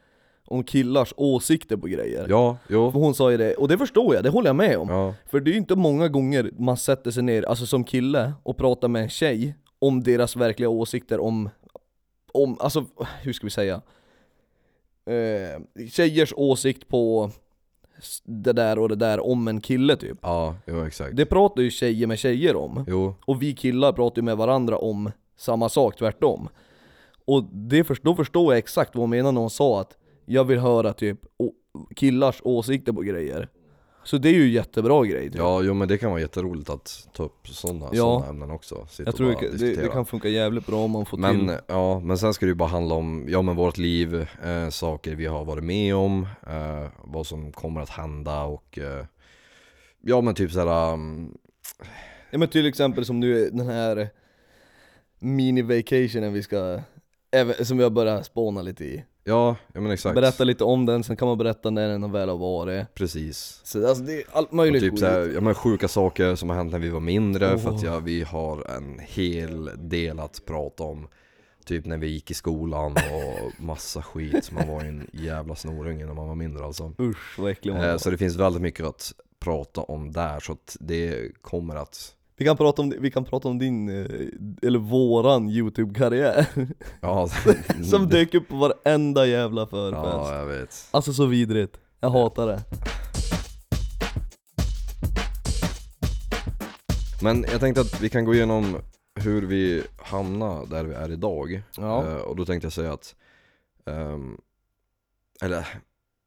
om 0.50 0.64
killars 0.64 1.14
åsikter 1.18 1.78
på 1.78 1.88
grejer. 1.88 2.26
Ja, 2.30 2.58
jo. 2.70 2.92
För 2.92 3.00
hon 3.00 3.16
sa 3.16 3.32
ju 3.32 3.38
det, 3.38 3.54
och 3.54 3.68
det 3.68 3.78
förstår 3.78 4.16
jag, 4.16 4.24
det 4.24 4.30
håller 4.30 4.50
jag 4.50 4.56
med 4.56 4.78
om. 4.78 4.90
Ja, 4.90 5.14
För 5.26 5.40
det 5.40 5.50
är 5.50 5.52
ju 5.52 5.58
inte 5.58 5.76
många 5.76 6.08
gånger 6.08 6.52
man 6.58 6.78
sätter 6.78 7.12
sig 7.12 7.24
ner, 7.24 7.44
alltså 7.44 7.66
som 7.66 7.84
kille, 7.84 8.34
och 8.44 8.58
pratar 8.58 8.88
med 8.88 9.02
en 9.04 9.10
tjej 9.10 9.56
om 9.80 10.04
deras 10.04 10.36
verkliga 10.36 10.70
åsikter 10.70 11.20
om, 11.20 11.50
om 12.32 12.58
alltså 12.60 12.86
hur 13.22 13.34
ska 13.34 13.48
vi 13.48 13.52
säga? 13.52 13.82
Eh, 15.06 15.86
tjejers 15.90 16.34
åsikt 16.38 16.88
på 16.88 17.32
det 18.24 18.54
där 18.54 18.80
och 18.80 18.90
det 18.90 18.96
där 18.96 19.20
om 19.26 19.48
en 19.48 19.62
kille 19.62 19.96
typ. 19.96 20.18
Ja, 20.22 20.56
jo 20.66 20.86
exakt. 20.86 21.16
Det 21.16 21.26
pratar 21.26 21.62
ju 21.62 21.72
tjejer 21.72 22.08
med 22.08 22.20
tjejer 22.20 22.56
om. 22.56 22.86
Jo, 22.88 23.16
Och 23.26 23.42
vi 23.42 23.54
killar 23.54 23.92
pratar 23.94 24.22
ju 24.22 24.26
med 24.26 24.38
varandra 24.38 24.78
om 24.78 25.12
samma 25.38 25.70
sak, 25.70 25.96
tvärtom. 25.98 26.50
Och 27.26 27.44
det 27.44 27.84
först, 27.84 28.04
då 28.04 28.16
förstår 28.16 28.54
jag 28.54 28.58
exakt 28.58 28.96
vad 28.96 29.02
hon 29.04 29.10
menar 29.10 29.32
när 29.32 29.42
hon 29.42 29.50
sa 29.50 29.82
att 29.82 29.98
jag 30.30 30.44
vill 30.44 30.60
höra 30.60 30.94
typ 30.94 31.20
killars 31.96 32.42
åsikter 32.44 32.94
på 32.94 33.02
grejer 33.02 33.50
Så 34.04 34.18
det 34.18 34.30
är 34.30 34.34
ju 34.34 34.50
jättebra 34.50 35.06
grej 35.06 35.24
typ. 35.32 35.36
ja, 35.38 35.62
jo 35.62 35.74
men 35.74 35.88
det 35.88 35.98
kan 35.98 36.12
vara 36.12 36.22
jätteroligt 36.22 36.70
att 36.70 37.08
ta 37.14 37.24
upp 37.24 37.48
sådana, 37.48 37.86
Ja. 37.92 37.98
såna 37.98 38.28
ämnen 38.28 38.52
också. 38.52 38.88
Sitta 38.90 39.08
Jag 39.08 39.16
tror 39.16 39.58
det, 39.58 39.76
det, 39.76 39.88
kan 39.88 40.06
funka 40.06 40.28
jävligt 40.28 40.66
bra 40.66 40.84
om 40.84 40.92
man 40.92 41.06
får 41.06 41.18
Men, 41.18 41.48
till 41.48 41.58
ja, 41.68 42.00
men 42.00 42.18
sen 42.18 42.34
ska 42.34 42.46
det 42.46 42.50
ju 42.50 42.56
bara 42.56 42.70
handla 42.70 42.96
om, 42.96 43.26
ja 43.30 43.42
men 43.42 43.56
vårt 43.56 43.78
liv, 43.78 44.28
eh, 44.44 44.70
saker 44.70 45.16
vi 45.16 45.26
har 45.26 45.46
varit 45.46 45.64
med 45.64 45.96
om, 45.96 46.28
eh, 46.48 46.88
vad 47.04 47.28
som 47.28 47.52
kommer 47.52 47.82
att 47.82 47.90
hända 47.90 48.44
och 48.44 48.80
eh, 48.80 49.06
Ja 50.02 50.22
men 50.22 50.36
typ 50.36 50.52
såhär, 50.52 50.94
um, 50.94 51.38
Ja 52.32 52.38
men 52.38 52.48
till 52.48 52.66
exempel 52.66 53.06
som 53.06 53.20
nu 53.20 53.50
den 53.50 53.68
här 53.68 54.10
mini-vacationen 55.20 56.34
vi 56.34 56.44
ska, 56.44 56.80
som 57.64 57.78
vi 57.78 57.84
har 57.84 57.92
börjat 57.92 58.26
spåna 58.26 58.62
lite 58.62 58.86
i 58.86 59.04
ja, 59.30 59.56
ja 59.74 59.82
men 59.82 59.92
exakt. 59.92 60.16
Berätta 60.16 60.44
lite 60.44 60.64
om 60.64 60.86
den, 60.86 61.04
sen 61.04 61.18
kan 61.18 61.28
man 61.28 61.38
berätta 61.38 61.70
när 61.70 61.90
den 61.90 62.12
väl 62.12 62.30
har 62.30 62.38
varit. 62.38 62.94
Precis. 62.94 63.62
Så 63.64 63.88
alltså 63.88 64.04
det 64.04 64.14
är 64.14 64.24
allt 64.32 64.50
och 64.50 64.56
möjligt 64.56 64.82
typ 64.82 64.92
skit. 64.92 65.00
såhär, 65.00 65.32
ja 65.34 65.42
men 65.42 65.56
sjuka 65.56 65.88
saker 65.88 66.36
som 66.36 66.50
har 66.50 66.58
hänt 66.58 66.72
när 66.72 66.80
vi 66.80 66.90
var 66.90 67.00
mindre 67.00 67.58
för 67.58 67.70
att 67.70 67.84
ja, 67.84 68.00
vi 68.00 68.24
har 68.24 68.72
en 68.78 69.00
hel 69.00 69.70
del 69.78 70.20
att 70.20 70.42
prata 70.46 70.84
om. 70.84 71.08
Typ 71.66 71.86
när 71.86 71.98
vi 71.98 72.08
gick 72.08 72.32
i 72.32 72.34
skolan 72.34 72.92
och 72.92 73.52
massa 73.64 74.02
skit, 74.02 74.52
man 74.52 74.68
var 74.68 74.82
en 74.82 75.10
jävla 75.14 75.56
snorunge 75.56 76.06
när 76.06 76.14
man 76.14 76.28
var 76.28 76.36
mindre 76.36 76.66
alltså. 76.66 76.94
Usch 77.00 77.40
vad 77.40 77.52
äcklig 77.52 77.74
man 77.74 77.84
eh, 77.84 77.92
var. 77.92 77.98
Så 77.98 78.10
det 78.10 78.18
finns 78.18 78.36
väldigt 78.36 78.62
mycket 78.62 78.86
att 78.86 79.14
prata 79.40 79.82
om 79.82 80.12
där 80.12 80.40
så 80.40 80.52
att 80.52 80.78
det 80.80 81.32
kommer 81.42 81.76
att 81.76 82.16
Vi 82.40 82.46
kan 82.46 82.58
prata 82.58 82.82
om, 82.82 82.94
vi 83.00 83.12
kan 83.12 83.26
prata 83.26 83.48
om 83.48 83.60
din, 83.60 83.90
eh, 83.90 84.68
eller 84.68 84.80
våran 84.80 85.50
youtube-karriär 85.50 86.46
Ja, 87.02 87.30
Som 87.84 88.10
dök 88.10 88.34
upp 88.34 88.48
på 88.48 88.56
varenda 88.56 89.26
jävla 89.26 89.68
förfest 89.68 90.04
Ja, 90.04 90.38
jag 90.38 90.46
vet. 90.46 90.88
Alltså 90.92 91.14
så 91.14 91.26
vidrigt, 91.26 91.78
jag 92.00 92.10
hatar 92.10 92.48
det 92.48 92.60
Men 97.24 97.46
jag 97.52 97.60
tänkte 97.60 97.82
att 97.82 98.02
vi 98.02 98.10
kan 98.10 98.26
gå 98.26 98.34
igenom 98.34 98.78
hur 99.16 99.42
vi 99.42 99.84
hamnar 99.98 100.66
där 100.66 100.84
vi 100.84 100.94
är 100.94 101.12
idag. 101.12 101.64
Ja. 101.78 102.08
Eh, 102.08 102.16
och 102.16 102.36
då 102.36 102.46
tänkte 102.46 102.66
jag 102.66 102.74
säga 102.74 102.94
att, 102.94 103.16
ehm, 103.86 104.38
eller 105.42 105.68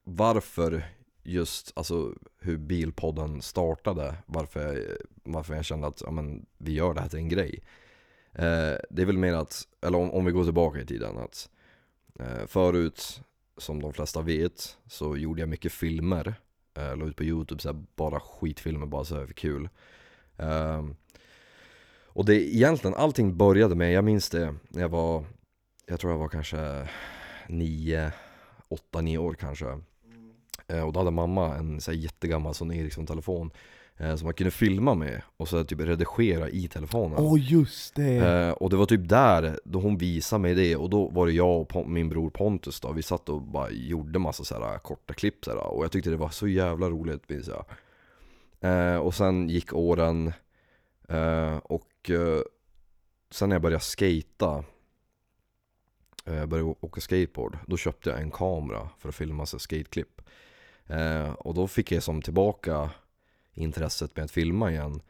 varför 0.04 0.84
just, 1.22 1.72
alltså 1.74 2.14
hur 2.38 2.56
Bilpodden 2.56 3.42
startade, 3.42 4.14
varför 4.26 4.60
jag, 4.60 4.96
varför 5.22 5.54
jag 5.54 5.64
kände 5.64 5.86
att 5.86 6.00
ja, 6.00 6.10
men, 6.10 6.46
vi 6.58 6.72
gör 6.72 6.94
det 6.94 7.00
här 7.00 7.08
till 7.08 7.18
en 7.18 7.28
grej. 7.28 7.62
Eh, 8.32 8.76
det 8.90 9.02
är 9.02 9.06
väl 9.06 9.18
mer 9.18 9.32
att, 9.32 9.68
eller 9.80 9.98
om, 9.98 10.10
om 10.10 10.24
vi 10.24 10.32
går 10.32 10.44
tillbaka 10.44 10.80
i 10.80 10.86
tiden, 10.86 11.18
att 11.18 11.50
eh, 12.18 12.46
förut, 12.46 13.20
som 13.56 13.82
de 13.82 13.92
flesta 13.92 14.22
vet, 14.22 14.76
så 14.86 15.16
gjorde 15.16 15.40
jag 15.40 15.48
mycket 15.48 15.72
filmer. 15.72 16.34
Eh, 16.74 16.96
la 16.96 17.04
ut 17.04 17.16
på 17.16 17.24
youtube, 17.24 17.62
så 17.62 17.72
här, 17.72 17.84
bara 17.96 18.20
skitfilmer, 18.20 18.86
bara 18.86 19.04
så 19.04 19.18
här 19.18 19.26
för 19.26 19.34
kul. 19.34 19.68
Eh, 20.36 20.84
och 22.14 22.24
det 22.24 22.54
egentligen, 22.54 22.94
allting 22.94 23.36
började 23.36 23.74
med, 23.74 23.92
jag 23.92 24.04
minns 24.04 24.30
det 24.30 24.54
när 24.68 24.82
jag 24.82 24.88
var, 24.88 25.24
jag 25.86 26.00
tror 26.00 26.12
jag 26.12 26.18
var 26.18 26.28
kanske 26.28 26.88
nio, 27.48 28.12
åtta, 28.68 29.00
nio 29.00 29.18
år 29.18 29.34
kanske. 29.34 29.80
Eh, 30.72 30.82
och 30.82 30.92
då 30.92 31.00
hade 31.00 31.10
mamma 31.10 31.54
en 31.56 31.80
så 31.80 31.90
här 31.90 31.98
jättegammal 31.98 32.54
Sony 32.54 32.78
Ericsson-telefon 32.78 33.50
eh, 33.96 34.16
som 34.16 34.26
man 34.26 34.34
kunde 34.34 34.50
filma 34.50 34.94
med 34.94 35.22
och 35.36 35.48
så 35.48 35.64
typ 35.64 35.80
redigera 35.80 36.48
i 36.48 36.68
telefonen. 36.68 37.18
Åh 37.18 37.52
just 37.52 37.94
det! 37.94 38.16
Eh, 38.16 38.50
och 38.50 38.70
det 38.70 38.76
var 38.76 38.86
typ 38.86 39.08
där, 39.08 39.60
då 39.64 39.80
hon 39.80 39.98
visade 39.98 40.42
mig 40.42 40.54
det 40.54 40.76
och 40.76 40.90
då 40.90 41.08
var 41.08 41.26
det 41.26 41.32
jag 41.32 41.76
och 41.76 41.88
min 41.88 42.08
bror 42.08 42.30
Pontus 42.30 42.80
då, 42.80 42.92
vi 42.92 43.02
satt 43.02 43.28
och 43.28 43.42
bara 43.42 43.70
gjorde 43.70 44.18
massa 44.18 44.44
så 44.44 44.54
här 44.54 44.78
korta 44.78 45.14
klipp 45.14 45.44
så 45.44 45.50
här, 45.50 45.58
och 45.58 45.84
jag 45.84 45.92
tyckte 45.92 46.10
det 46.10 46.16
var 46.16 46.28
så 46.28 46.48
jävla 46.48 46.90
roligt 46.90 47.28
minns 47.28 47.48
jag. 47.48 47.64
Eh, 48.60 48.96
och 48.96 49.14
sen 49.14 49.48
gick 49.48 49.72
åren 49.72 50.32
eh, 51.08 51.56
och 51.56 52.10
eh, 52.10 52.40
sen 53.30 53.48
när 53.48 53.54
jag 53.56 53.62
började 53.62 53.84
skata 53.84 54.64
eh, 56.24 56.46
började 56.46 56.74
åka 56.80 57.00
skateboard, 57.00 57.58
då 57.66 57.76
köpte 57.76 58.10
jag 58.10 58.20
en 58.20 58.30
kamera 58.30 58.88
för 58.98 59.08
att 59.08 59.14
filma 59.14 59.46
så 59.46 59.58
skateklipp. 59.58 60.22
Eh, 60.86 61.32
och 61.32 61.54
då 61.54 61.66
fick 61.66 61.92
jag 61.92 62.02
som 62.02 62.22
tillbaka 62.22 62.90
intresset 63.54 64.16
med 64.16 64.24
att 64.24 64.30
filma 64.30 64.70
igen. 64.70 65.00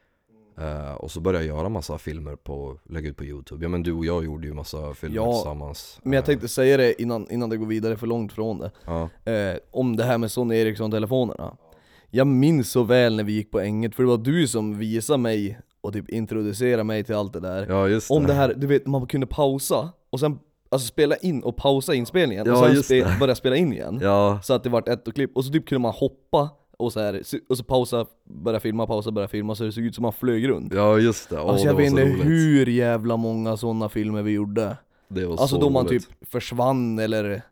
Eh, 0.58 0.92
och 0.94 1.11
så 1.11 1.20
började 1.20 1.44
jag 1.46 1.56
göra 1.56 1.68
massa 1.68 1.98
filmer 1.98 2.37
på, 2.37 2.78
lägga 2.88 3.08
ut 3.11 3.16
på 3.16 3.24
youtube. 3.24 3.64
Ja 3.64 3.68
men 3.68 3.82
du 3.82 3.92
och 3.92 4.04
jag 4.04 4.24
gjorde 4.24 4.46
ju 4.46 4.54
massa 4.54 4.94
filmer 4.94 5.16
Ja, 5.16 5.32
tillsammans. 5.35 6.00
Men 6.02 6.12
jag 6.12 6.22
Eh, 6.22 6.26
tänkte 6.26 6.48
säga 6.48 6.76
det 6.76 7.02
innan, 7.02 7.30
innan 7.30 7.50
det 7.50 7.56
går 7.56 7.66
vidare 7.66 7.96
för 7.96 8.06
långt 8.06 8.32
från 8.32 8.58
det 8.58 8.70
Ja, 8.87 9.08
eh, 9.32 9.56
Om 9.70 9.96
det 9.96 10.04
här 10.04 10.18
med 10.18 10.30
Sony 10.32 10.56
Ericsson-telefonerna 10.56 11.56
Jag 12.11 12.26
minns 12.26 12.70
så 12.70 12.82
väl 12.82 13.16
när 13.16 13.24
vi 13.24 13.32
gick 13.32 13.50
på 13.50 13.61
Änget, 13.61 13.94
för 13.94 14.02
det 14.02 14.08
var 14.08 14.18
du 14.18 14.48
som 14.48 14.78
visade 14.78 15.18
mig 15.18 15.58
och 15.80 15.92
typ 15.92 16.08
introducerade 16.11 16.85
mig 16.85 17.04
till 17.04 17.14
allt 17.14 17.32
det 17.32 17.40
där 17.40 17.66
ja 17.68 17.88
just 17.88 18.11
Om 18.11 18.26
det 18.26 18.32
här, 18.32 18.54
du 18.56 18.66
vet 18.66 18.87
man 18.87 19.06
kunde 19.06 19.26
pausa 19.26 19.92
och 20.11 20.20
sen 20.20 20.38
Alltså 20.72 20.87
spela 20.88 21.16
in 21.16 21.42
och 21.42 21.56
pausa 21.56 21.94
inspelningen 21.94 22.50
och 22.50 22.56
Ja, 22.56 22.62
sen 22.66 22.74
just 22.74 22.85
spe, 22.85 23.04
det. 23.04 23.16
börja 23.20 23.35
spela 23.35 23.56
in 23.56 23.72
igen 23.72 23.98
Ja, 24.02 24.40
Så 24.42 24.54
att 24.54 24.62
det 24.62 24.68
vart 24.70 24.88
ett 24.88 25.08
och 25.08 25.14
klipp, 25.14 25.37
och 25.37 25.44
så 25.44 25.52
typ 25.52 25.66
kunde 25.68 25.80
man 25.82 25.92
hoppa 25.92 26.50
och 26.76 26.92
så 26.92 27.00
här, 27.00 27.22
och 27.48 27.56
så 27.58 27.64
pausa, 27.64 28.06
börja 28.24 28.61
filma, 28.61 28.87
pausa, 28.87 29.11
börja 29.11 29.28
filma 29.28 29.54
så 29.54 29.64
det 29.64 29.72
såg 29.72 29.85
ut 29.85 29.94
som 29.94 30.02
man 30.02 30.12
flög 30.12 30.48
runt 30.48 30.72
ja 30.74 30.98
just 30.98 31.30
det. 31.30 31.40
Åh, 31.40 31.48
Alltså 31.50 31.64
det 31.64 31.70
jag 31.70 31.76
vet 31.76 31.90
så 31.92 31.98
inte 32.00 32.12
roligt. 32.12 32.26
hur 32.26 32.66
jävla 32.66 33.16
många 33.16 33.56
sådana 33.56 33.88
filmer 33.88 34.22
vi 34.22 34.30
gjorde 34.32 34.76
Det 35.08 35.24
var 35.24 35.32
Alltså 35.32 35.46
så 35.56 35.61
då 35.61 35.70
man 35.70 35.87
roligt. 35.87 36.08
typ 36.08 36.28
försvann 36.30 36.98
eller 36.98 37.42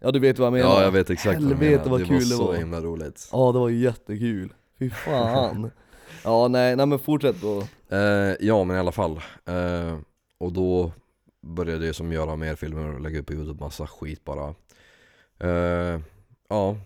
Ja 0.00 0.10
du 0.10 0.18
vet 0.18 0.38
vad 0.38 0.46
jag 0.46 0.52
menar? 0.52 0.68
Ja 0.70 0.82
jag 0.82 0.90
vet 0.90 1.10
exakt 1.10 1.40
vad 1.40 1.50
du 1.50 1.54
Helvete 1.54 1.76
menar. 1.78 1.90
vad 1.90 2.00
det 2.00 2.04
kul 2.04 2.14
var 2.14 2.20
det 2.20 2.26
så 2.26 2.46
var 2.46 2.54
himla 2.54 2.80
roligt. 2.80 3.28
Ja 3.32 3.52
det 3.52 3.58
var 3.58 3.70
jättekul, 3.70 4.52
fy 4.78 4.90
fan 4.90 5.70
Ja 6.24 6.48
nej, 6.48 6.76
nej 6.76 6.86
men 6.86 6.98
fortsätt 6.98 7.36
då 7.42 7.62
Eh, 7.96 8.34
ja 8.40 8.64
men 8.64 8.76
i 8.76 8.78
alla 8.80 8.92
fall. 8.92 9.12
Eh, 9.46 9.96
och 10.38 10.52
då 10.52 10.92
började 11.46 11.86
ju 11.86 11.92
som 11.92 12.12
göra 12.12 12.36
mer 12.36 12.56
filmer 12.56 12.94
och 12.94 13.00
lägga 13.00 13.20
upp 13.20 13.26
på 13.26 13.32
youtube 13.32 13.64
massa 13.64 13.86
skit 13.86 14.24
bara. 14.24 14.54
Eh, 15.38 16.00
ja, 16.48 16.76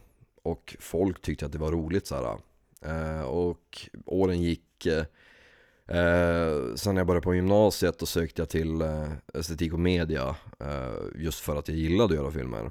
och 0.43 0.77
folk 0.81 1.23
tyckte 1.23 1.47
att 1.47 1.53
det 1.53 1.59
var 1.59 1.73
roligt 1.73 2.07
så 2.07 2.15
här. 2.15 2.39
Eh, 2.83 3.23
och 3.23 3.89
åren 4.07 4.43
gick. 4.43 4.87
Eh, 4.87 5.05
eh, 5.99 6.75
sen 6.75 6.95
när 6.95 7.01
jag 7.01 7.07
började 7.07 7.25
på 7.25 7.35
gymnasiet 7.35 7.99
då 7.99 8.07
sökte 8.07 8.43
jag 8.43 8.49
till 8.49 8.81
eh, 8.81 9.13
estetik 9.35 9.73
och 9.73 9.81
media. 9.81 10.37
Eh, 10.61 10.95
just 11.15 11.41
för 11.41 11.57
att 11.57 11.69
jag 11.69 11.77
gillade 11.77 12.15
att 12.15 12.21
göra 12.21 12.31
filmer. 12.31 12.71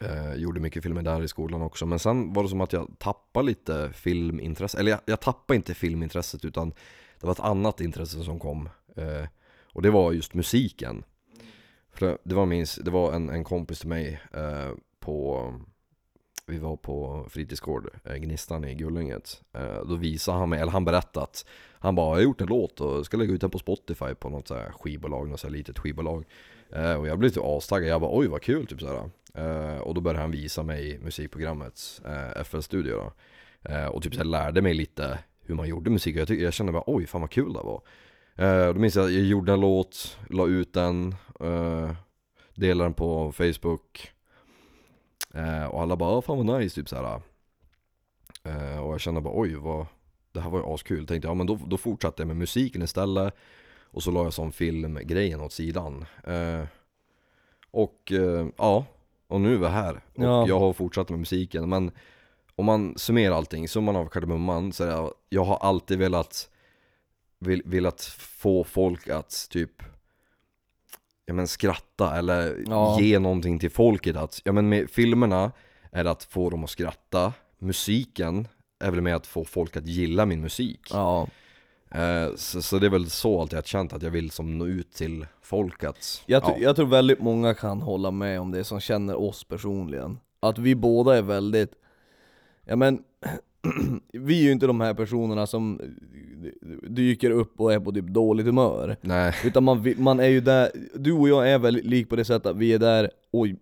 Eh, 0.00 0.34
gjorde 0.34 0.60
mycket 0.60 0.82
filmer 0.82 1.02
där 1.02 1.22
i 1.22 1.28
skolan 1.28 1.62
också. 1.62 1.86
Men 1.86 1.98
sen 1.98 2.32
var 2.32 2.42
det 2.42 2.48
som 2.48 2.60
att 2.60 2.72
jag 2.72 2.90
tappade 2.98 3.46
lite 3.46 3.92
filmintresse. 3.92 4.78
Eller 4.78 4.90
jag, 4.90 5.00
jag 5.04 5.20
tappade 5.20 5.56
inte 5.56 5.74
filmintresset 5.74 6.44
utan 6.44 6.70
det 7.20 7.26
var 7.26 7.32
ett 7.32 7.40
annat 7.40 7.80
intresse 7.80 8.24
som 8.24 8.38
kom. 8.38 8.68
Eh, 8.96 9.24
och 9.76 9.82
det 9.82 9.90
var 9.90 10.12
just 10.12 10.34
musiken. 10.34 11.04
För 11.92 12.18
det, 12.24 12.34
var, 12.34 12.46
minst, 12.46 12.84
det 12.84 12.90
var 12.90 13.12
en, 13.12 13.28
en 13.28 13.44
kompis 13.44 13.78
till 13.78 13.88
mig 13.88 14.20
eh, 14.32 14.70
på 15.00 15.54
vi 16.46 16.58
var 16.58 16.76
på 16.76 17.26
fritidsgård, 17.30 17.90
eh, 18.04 18.14
Gnistan 18.14 18.64
i 18.64 18.74
Gullinget. 18.74 19.42
Eh, 19.52 19.82
då 19.88 19.94
visade 19.94 20.38
han 20.38 20.48
mig, 20.48 20.60
eller 20.60 20.72
han 20.72 20.84
berättade 20.84 21.24
att 21.24 21.46
han 21.72 21.94
bara, 21.94 22.08
jag 22.08 22.14
har 22.14 22.22
gjort 22.22 22.40
en 22.40 22.46
låt 22.46 22.80
och 22.80 23.06
ska 23.06 23.16
lägga 23.16 23.34
ut 23.34 23.40
den 23.40 23.50
på 23.50 23.58
Spotify 23.58 24.14
på 24.14 24.28
något 24.28 24.48
så 24.48 24.54
här 24.54 24.70
skivbolag, 24.70 25.28
något 25.28 25.40
så 25.40 25.46
här 25.46 25.54
litet 25.54 25.78
skivbolag. 25.78 26.24
Eh, 26.72 26.94
och 26.94 27.08
jag 27.08 27.18
blev 27.18 27.30
typ 27.30 27.42
astaggad, 27.44 27.88
jag 27.88 28.00
bara 28.00 28.18
oj 28.18 28.26
vad 28.26 28.42
kul 28.42 28.66
typ 28.66 28.80
såhär. 28.80 29.10
Och 29.80 29.94
då 29.94 30.00
började 30.00 30.20
han 30.20 30.30
visa 30.30 30.62
mig 30.62 30.98
musikprogrammet, 30.98 32.02
FL 32.44 32.60
Studio 32.60 32.94
då. 32.94 33.12
Och 33.90 34.02
typ 34.02 34.14
så 34.14 34.20
här 34.20 34.24
lärde 34.24 34.62
mig 34.62 34.74
lite 34.74 35.18
hur 35.40 35.54
man 35.54 35.68
gjorde 35.68 35.90
musik 35.90 36.14
och 36.16 36.20
jag, 36.20 36.28
tyckte, 36.28 36.44
jag 36.44 36.52
kände 36.52 36.72
bara 36.72 36.84
oj 36.86 37.06
fan 37.06 37.20
vad 37.20 37.30
kul 37.30 37.52
det 37.52 37.58
var. 37.58 37.82
Eh, 38.36 38.66
då 38.66 38.74
minns 38.80 38.96
jag 38.96 39.04
att 39.06 39.12
jag 39.12 39.22
gjorde 39.24 39.52
en 39.52 39.60
låt, 39.60 40.18
la 40.30 40.46
ut 40.46 40.72
den, 40.72 41.14
eh, 41.40 41.90
delade 42.54 42.84
den 42.84 42.94
på 42.94 43.32
Facebook. 43.32 44.12
Eh, 45.34 45.64
Och 45.64 45.82
alla 45.82 45.96
bara 45.96 46.10
'Åh 46.16 46.20
fan 46.22 46.46
vad 46.46 46.60
nice' 46.60 46.74
typ 46.74 46.88
såhär 46.88 47.20
eh, 48.44 48.78
Och 48.78 48.92
jag 48.92 49.00
kände 49.00 49.20
bara 49.20 49.38
oj 49.40 49.54
vad 49.54 49.86
Det 50.32 50.40
här 50.40 50.50
var 50.50 50.58
ju 50.58 50.74
askul, 50.74 51.06
tänkte 51.06 51.26
jag, 51.28 51.30
ja 51.30 51.34
men 51.34 51.46
då, 51.46 51.58
då 51.66 51.76
fortsatte 51.76 52.22
jag 52.22 52.26
med 52.26 52.36
musiken 52.36 52.82
istället. 52.82 53.34
Och 53.90 54.02
så 54.02 54.10
la 54.10 54.22
jag 54.24 54.32
som 54.32 54.52
filmgrejen 54.52 55.40
åt 55.40 55.52
sidan. 55.52 56.04
Och 57.70 58.12
ja, 58.56 58.84
och 59.26 59.40
nu 59.40 59.54
är 59.54 59.58
vi 59.58 59.66
här. 59.66 59.94
Och 60.14 60.24
Ja. 60.24 60.48
jag 60.48 60.58
har 60.60 60.72
fortsatt 60.72 61.08
med 61.10 61.18
musiken. 61.18 61.68
Men 61.68 61.90
Om 62.58 62.64
man 62.66 62.94
summerar 62.98 63.34
allting, 63.34 63.68
summan 63.68 63.96
av 63.96 64.06
kardemumman 64.06 64.72
så 64.72 64.84
är 64.84 65.02
det, 65.02 65.10
jag 65.28 65.44
har 65.44 65.56
alltid 65.56 65.98
velat 65.98 66.50
vill, 67.38 67.62
Velat 67.64 68.00
få 68.18 68.64
folk 68.64 69.08
att 69.08 69.46
typ 69.50 69.82
Ja 71.26 71.34
men 71.34 71.48
skratta 71.48 72.16
eller 72.18 72.64
Ja. 72.66 73.00
ge 73.00 73.18
någonting 73.18 73.58
till 73.58 73.70
folket 73.70 74.16
att, 74.16 74.40
ja 74.44 74.52
men 74.52 74.68
med 74.68 74.90
filmerna 74.90 75.52
är 75.92 76.04
det 76.04 76.10
att 76.10 76.24
få 76.24 76.50
dem 76.50 76.64
att 76.64 76.70
skratta 76.70 77.32
Musiken 77.58 78.48
är 78.80 78.90
väl 78.90 79.00
med 79.00 79.16
att 79.16 79.26
få 79.26 79.44
folk 79.44 79.76
att 79.76 79.86
gilla 79.86 80.26
min 80.26 80.40
musik 80.40 80.80
Ja. 80.90 81.28
eh, 81.90 82.34
så, 82.36 82.62
så 82.62 82.78
det 82.78 82.86
är 82.86 82.90
väl 82.90 83.10
så 83.10 83.40
alltid 83.40 83.56
jag 83.56 83.66
känt 83.66 83.92
att 83.92 84.02
jag 84.02 84.10
vill 84.10 84.30
som 84.30 84.58
nå 84.58 84.66
ut 84.66 84.92
till 84.92 85.26
folk 85.42 85.84
att 85.84 86.22
Jag, 86.26 86.42
tr- 86.42 86.50
ja, 86.50 86.58
jag 86.58 86.76
tror 86.76 86.86
väldigt 86.86 87.20
många 87.20 87.54
kan 87.54 87.82
hålla 87.82 88.10
med 88.10 88.40
om 88.40 88.50
det 88.50 88.64
som 88.64 88.80
känner 88.80 89.16
oss 89.20 89.44
personligen. 89.44 90.18
Att 90.40 90.58
vi 90.58 90.74
båda 90.74 91.16
är 91.16 91.22
väldigt, 91.22 91.72
ja 92.64 92.76
men, 92.76 93.02
vi 94.12 94.38
är 94.40 94.42
ju 94.44 94.52
inte 94.52 94.66
de 94.66 94.80
här 94.80 94.94
personerna 94.94 95.46
som 95.46 95.80
dyker 96.88 97.30
upp 97.30 97.60
och 97.60 97.72
är 97.72 97.80
på 97.80 97.92
typ 97.92 98.06
dåligt 98.06 98.46
humör. 98.46 98.96
Nej, 99.00 99.34
Utan 99.44 99.64
man, 99.64 99.94
man 99.98 100.20
är 100.20 100.28
ju 100.28 100.40
där, 100.40 100.70
du 100.94 101.12
och 101.12 101.28
jag 101.28 101.50
är 101.50 101.58
väldigt 101.58 101.84
lik 101.84 102.08
på 102.08 102.16
det 102.16 102.24
sättet 102.24 102.46
att 102.46 102.56
vi 102.56 102.72
är 102.72 102.78
där, 102.78 103.10
oj 103.32 103.56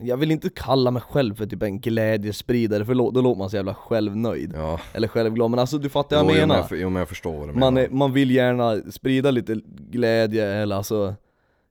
jag 0.00 0.16
vill 0.16 0.30
inte 0.30 0.48
kalla 0.48 0.90
mig 0.90 1.02
själv 1.02 1.34
för 1.34 1.46
typ 1.46 1.62
en 1.62 1.80
glädjespridare 1.80 2.84
för 2.84 2.94
då, 2.94 3.10
låter 3.10 3.38
man 3.38 3.50
så 3.50 3.56
jävla 3.56 3.74
självnöjd. 3.74 4.52
ja 4.56 4.80
Eller 4.92 5.08
självglad, 5.08 5.50
men 5.50 5.60
alltså 5.60 5.78
du 5.78 5.88
fattar 5.88 6.16
vad 6.16 6.34
jag 6.34 6.40
jo, 6.40 6.46
men 6.46 6.48
menar. 6.48 6.66
jo 6.72 6.90
men 6.90 7.00
jag 7.00 7.08
förstår 7.08 7.38
vad 7.38 7.48
du 7.48 7.52
Man, 7.52 7.74
menar 7.74 7.88
är, 7.88 7.90
man 7.90 8.12
vill 8.12 8.30
gärna 8.30 8.92
sprida 8.92 9.30
lite 9.30 9.60
glädje 9.90 10.46
eller 10.46 10.76
alltså 10.76 11.14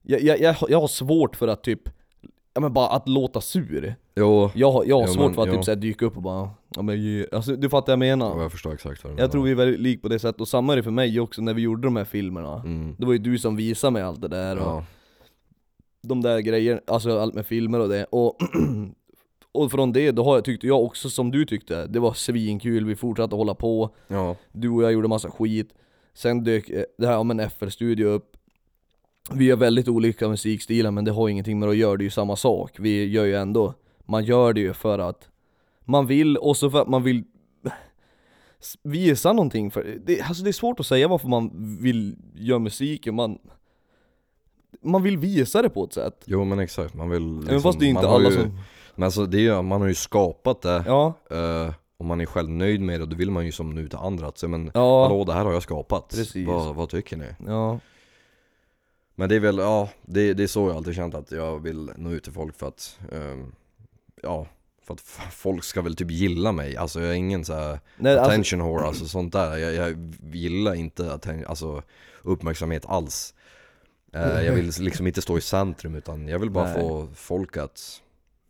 jag, 0.02 0.22
jag, 0.22 0.40
jag, 0.40 0.56
jag 0.70 0.82
har 0.82 0.88
svårt 0.88 1.36
för 1.36 1.48
att 1.48 1.63
typ, 1.63 1.90
ja 2.58 2.62
men 2.62 2.74
bara 2.74 2.88
att 2.88 3.10
låta 3.10 3.41
sur. 3.41 3.96
Jo, 4.15 4.52
Jag 4.56 4.72
har, 4.72 4.86
jag 4.86 4.96
har 5.00 5.08
Jo, 5.08 5.13
svårt 5.13 5.26
men, 5.26 5.34
för 5.34 5.41
att 5.41 5.48
jo. 5.48 5.54
typ 5.54 5.63
såhär 5.65 5.76
dyka 5.76 6.06
upp 6.06 6.15
och 6.17 6.22
bara, 6.24 6.50
ja 6.76 6.82
men 6.82 7.26
alltså 7.32 7.56
du 7.56 7.70
fattar 7.70 7.86
vad 7.86 7.91
jag 7.93 8.00
menar. 8.17 8.32
Och 8.36 8.41
jag 8.43 8.52
förstår 8.52 8.74
exakt 8.74 9.04
vad 9.04 9.12
du 9.12 9.15
menar 9.15 9.24
Jag 9.24 9.32
tror 9.32 9.43
vi 9.43 9.52
är 9.52 9.56
väldigt 9.56 9.80
lik 9.80 10.02
på 10.02 10.08
det 10.08 10.20
sättet, 10.20 10.41
och 10.41 10.48
samma 10.48 10.74
är 10.74 10.78
det 10.78 10.84
för 10.84 10.91
mig 10.91 11.20
också 11.20 11.41
när 11.41 11.54
vi 11.54 11.62
gjorde 11.62 11.88
de 11.88 11.96
här 11.96 12.06
filmerna. 12.06 12.54
Mm. 12.56 12.96
Det 13.00 13.06
var 13.06 13.13
ju 13.13 13.20
du 13.20 13.38
som 13.38 13.56
visade 13.56 13.91
mig 13.91 14.02
allt 14.02 14.22
det 14.22 14.28
där 14.28 14.56
och 14.58 14.67
ja. 14.67 14.84
de 16.08 16.22
där 16.22 16.39
grejerna, 16.39 16.82
alltså 16.88 17.20
allt 17.20 17.34
med 17.34 17.46
filmer 17.46 17.80
och 17.80 17.89
det. 17.89 18.06
Och 18.10 18.38
Och 19.52 19.72
från 19.72 19.91
det, 19.91 20.12
då 20.12 20.24
har 20.24 20.36
jag, 20.36 20.46
tyckte 20.46 20.67
jag 20.67 20.84
också 20.84 21.10
som 21.10 21.32
du 21.32 21.46
tyckte, 21.46 21.88
det 21.88 22.00
var 22.00 22.13
svinkul, 22.13 22.86
vi 22.86 22.96
fortsatte 22.96 23.36
hålla 23.36 23.56
på. 23.56 23.96
Ja, 24.08 24.36
Du 24.52 24.70
och 24.70 24.84
jag 24.84 24.91
gjorde 24.93 25.08
massa 25.08 25.32
skit. 25.32 25.74
Sen 26.13 26.43
dök 26.43 26.70
eh, 26.70 26.84
det 26.98 27.08
här 27.08 27.17
om 27.17 27.32
en 27.32 27.50
FL-studio 27.50 28.06
upp 28.08 28.37
Vi 29.34 29.50
har 29.50 29.58
väldigt 29.58 29.88
olika 29.88 30.28
musikstilar 30.28 30.92
men 30.92 31.06
det 31.06 31.12
har 31.12 31.30
ingenting 31.30 31.60
med 31.60 31.70
att 31.70 31.76
göra, 31.76 31.98
det 31.98 32.02
är 32.02 32.06
ju 32.06 32.10
samma 32.10 32.36
sak. 32.36 32.76
Vi 32.80 33.06
gör 33.06 33.26
ju 33.26 33.36
ändå, 33.36 33.74
man 34.06 34.24
gör 34.24 34.54
det 34.54 34.62
ju 34.62 34.74
för 34.74 35.00
att 35.00 35.30
Man 35.86 36.08
vill, 36.08 36.38
och 36.38 36.58
så 36.58 36.70
för 36.70 36.82
att 36.82 36.88
man 36.88 37.04
vill 37.04 37.24
Visa 38.84 39.34
någonting 39.34 39.72
för, 39.72 39.98
det, 40.06 40.22
alltså 40.22 40.44
det 40.44 40.50
är 40.50 40.54
svårt 40.54 40.80
att 40.80 40.86
säga 40.86 41.08
varför 41.08 41.28
man 41.28 41.52
vill 41.82 42.16
göra 42.36 42.60
musiken, 42.60 43.16
man 43.16 43.38
Man 44.82 45.04
vill 45.04 45.18
visa 45.18 45.62
det 45.62 45.70
på 45.70 45.84
ett 45.84 45.94
sätt. 45.94 46.24
Jo 46.26 46.44
men 46.44 46.60
exakt, 46.60 46.94
man 46.94 47.10
vill 47.10 47.34
liksom, 47.34 47.50
Även 47.50 47.62
fast 47.62 47.80
det 47.80 47.86
är 47.86 47.90
inte 47.90 48.08
alla 48.08 48.30
ju, 48.30 48.36
som, 48.36 48.60
Men 48.96 49.04
alltså 49.04 49.26
det 49.26 49.38
är, 49.38 49.42
ju- 49.42 49.62
man 49.62 49.82
har 49.82 49.88
ju 49.88 49.96
skapat 49.96 50.62
det 50.62 50.84
ja, 50.88 51.13
eh, 51.32 51.74
Och 51.98 52.06
man 52.06 52.22
är 52.22 52.26
själv 52.26 52.50
nöjd 52.50 52.82
med 52.82 53.00
det, 53.00 53.06
då 53.06 53.16
vill 53.16 53.32
man 53.32 53.46
ju 53.46 53.52
som 53.52 53.76
nu 53.76 53.88
till 53.88 53.98
andra 53.98 54.28
att 54.28 54.38
säga 54.38 54.50
men 54.50 54.72
ja, 54.74 55.04
Hallå 55.04 55.24
det 55.24 55.34
här 55.34 55.46
har 55.46 55.54
jag 55.54 55.63
skapat, 55.63 56.10
Precis. 56.10 56.48
vad, 56.48 56.76
vad 56.76 56.90
tycker 56.90 57.18
ni? 57.18 57.26
ja, 57.48 57.80
Men 59.20 59.30
det 59.30 59.36
är 59.36 59.40
väl, 59.40 59.58
ja, 59.58 59.90
det, 60.02 60.34
det 60.34 60.44
är 60.44 60.48
så 60.48 60.68
jag 60.68 60.76
alltid 60.78 60.96
känt 60.96 61.16
att 61.16 61.32
jag 61.32 61.60
vill 61.60 61.92
nå 61.96 62.12
ut 62.12 62.24
till 62.24 62.34
folk 62.34 62.58
för 62.58 62.68
att 62.68 63.00
ehm, 63.12 63.52
Ja, 64.24 64.48
för 64.84 64.94
att 64.94 65.02
folk 65.32 65.64
ska 65.64 65.82
väl 65.82 65.96
typ 65.96 66.12
gilla 66.12 66.52
mig, 66.52 66.78
alltså 66.78 67.00
jag 67.02 67.10
är 67.10 67.14
ingen 67.14 67.46
så 67.46 67.54
här 67.54 67.80
Nej, 67.98 68.18
alltså, 68.18 68.32
attention 68.32 68.60
whore, 68.60 68.86
alltså 68.86 69.06
sånt 69.06 69.34
där. 69.34 69.58
Jag, 69.58 69.74
jag 69.74 70.16
gillar 70.34 70.74
inte 70.76 71.14
atten- 71.14 71.46
alltså, 71.48 71.84
uppmärksamhet 72.22 72.86
alls. 72.86 73.34
Eh, 74.14 74.22
jag 74.42 74.54
vill 74.54 74.72
liksom 74.80 75.08
inte 75.08 75.22
stå 75.22 75.38
i 75.38 75.42
centrum 75.42 75.96
utan 75.96 76.28
jag 76.28 76.40
vill 76.40 76.50
bara 76.52 76.66
Nej. 76.66 76.82
få 76.82 77.08
folk 77.16 77.58
att 77.58 78.02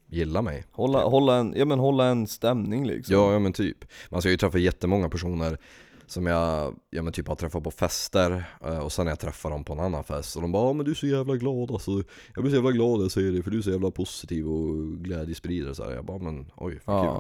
gilla 0.09 0.41
mig. 0.41 0.63
hålla, 0.71 1.03
hålla 1.03 1.35
en, 1.35 1.53
ja 1.57 1.65
men 1.65 1.79
hålla 1.79 2.05
en 2.05 2.27
stämning 2.27 2.87
liksom 2.87 3.15
Ja, 3.15 3.33
ja 3.33 3.39
men 3.39 3.53
typ. 3.53 3.85
Man 4.09 4.21
ska 4.21 4.29
ju 4.31 4.37
träffa 4.37 4.57
jättemånga 4.57 5.09
personer 5.09 5.57
som 6.07 6.25
jag, 6.25 6.75
ja 6.89 7.01
men 7.01 7.13
typ 7.13 7.27
har 7.27 7.35
träffat 7.35 7.63
på 7.63 7.71
fester 7.71 8.43
eh, 8.63 8.79
och 8.79 8.91
sen 8.91 9.05
när 9.05 9.11
jag 9.11 9.19
träffar 9.19 9.49
dem 9.49 9.63
på 9.63 9.73
en 9.73 9.79
annan 9.79 10.03
fest 10.03 10.35
och 10.35 10.41
de 10.41 10.51
bara 10.51 10.67
"Ja, 10.67 10.73
men 10.73 10.85
du 10.85 10.91
är 10.91 10.95
så 10.95 11.07
jävla 11.07 11.35
glad 11.35 11.71
alltså 11.71 11.91
Jag 12.35 12.43
blir 12.43 12.49
så 12.49 12.55
jävla 12.55 12.71
glad 12.71 12.97
när 12.97 13.01
jag 13.05 13.11
säger 13.11 13.31
det 13.31 13.43
för 13.43 13.51
du 13.51 13.57
är 13.57 13.61
så 13.61 13.69
jävla 13.71 13.91
positiv 13.91 14.47
och 14.47 14.75
glädjespridare 14.97 15.75
så 15.75 15.83
här. 15.83 15.91
Jag 15.91 16.05
bara 16.05 16.17
men 16.17 16.51
oj 16.55 16.79
vad 16.85 17.05
Ja. 17.05 17.13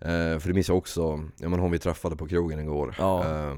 kul 0.00 0.08
eh, 0.10 0.38
För 0.38 0.48
det 0.48 0.54
minns 0.54 0.68
jag 0.68 0.78
också, 0.78 1.24
ja 1.38 1.48
men 1.48 1.60
hon 1.60 1.70
vi 1.70 1.78
träffade 1.78 2.16
på 2.16 2.26
krogen 2.28 2.60
igår 2.60 2.94
Ja. 2.98 3.24
eh, 3.24 3.56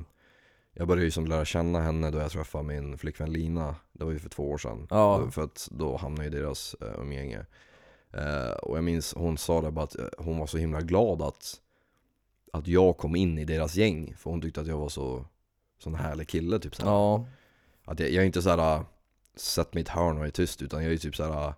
Jag 0.74 0.88
började 0.88 1.04
ju 1.04 1.10
som 1.10 1.26
lära 1.26 1.44
känna 1.44 1.80
henne 1.80 2.10
då 2.10 2.18
jag 2.18 2.30
träffade 2.30 2.64
min 2.64 2.98
flickvän 2.98 3.32
Lina 3.32 3.74
Det 3.92 4.04
var 4.04 4.12
ju 4.12 4.18
för 4.18 4.28
två 4.28 4.50
år 4.50 4.58
sedan 4.58 4.86
Ja. 4.90 5.30
För 5.30 5.42
att 5.42 5.68
då 5.70 5.96
hamnade 5.96 6.24
ju 6.24 6.30
deras 6.42 6.76
umgänge 7.00 7.46
eh, 8.12 8.50
Och 8.62 8.76
jag 8.76 8.84
minns 8.84 9.14
hon 9.14 9.38
sa 9.38 9.60
det 9.60 9.70
bara 9.70 9.84
att 9.84 9.96
hon 10.18 10.38
var 10.38 10.46
så 10.46 10.58
himla 10.58 10.80
glad 10.80 11.22
att 11.22 11.54
Att 12.52 12.68
jag 12.68 12.96
kom 12.96 13.16
in 13.16 13.38
i 13.38 13.44
deras 13.44 13.76
gäng 13.76 14.14
För 14.18 14.30
hon 14.30 14.40
tyckte 14.40 14.60
att 14.60 14.66
jag 14.66 14.78
var 14.78 14.88
så 14.88 15.24
Sån 15.82 15.94
härlig 15.94 16.28
kille 16.28 16.58
typ 16.58 16.74
såhär 16.74 16.90
Ja, 16.92 17.26
Att 17.84 18.00
jag, 18.00 18.10
jag 18.10 18.22
är 18.22 18.26
inte 18.26 18.42
såhär 18.42 18.84
Sätt 19.36 19.74
mig 19.74 19.80
i 19.80 19.84
ett 19.84 19.88
hörn 19.88 20.18
och 20.18 20.26
är 20.26 20.30
tyst 20.30 20.62
utan 20.62 20.84
jag 20.84 20.92
är 20.92 20.96
typ 20.96 21.16
såhär 21.16 21.54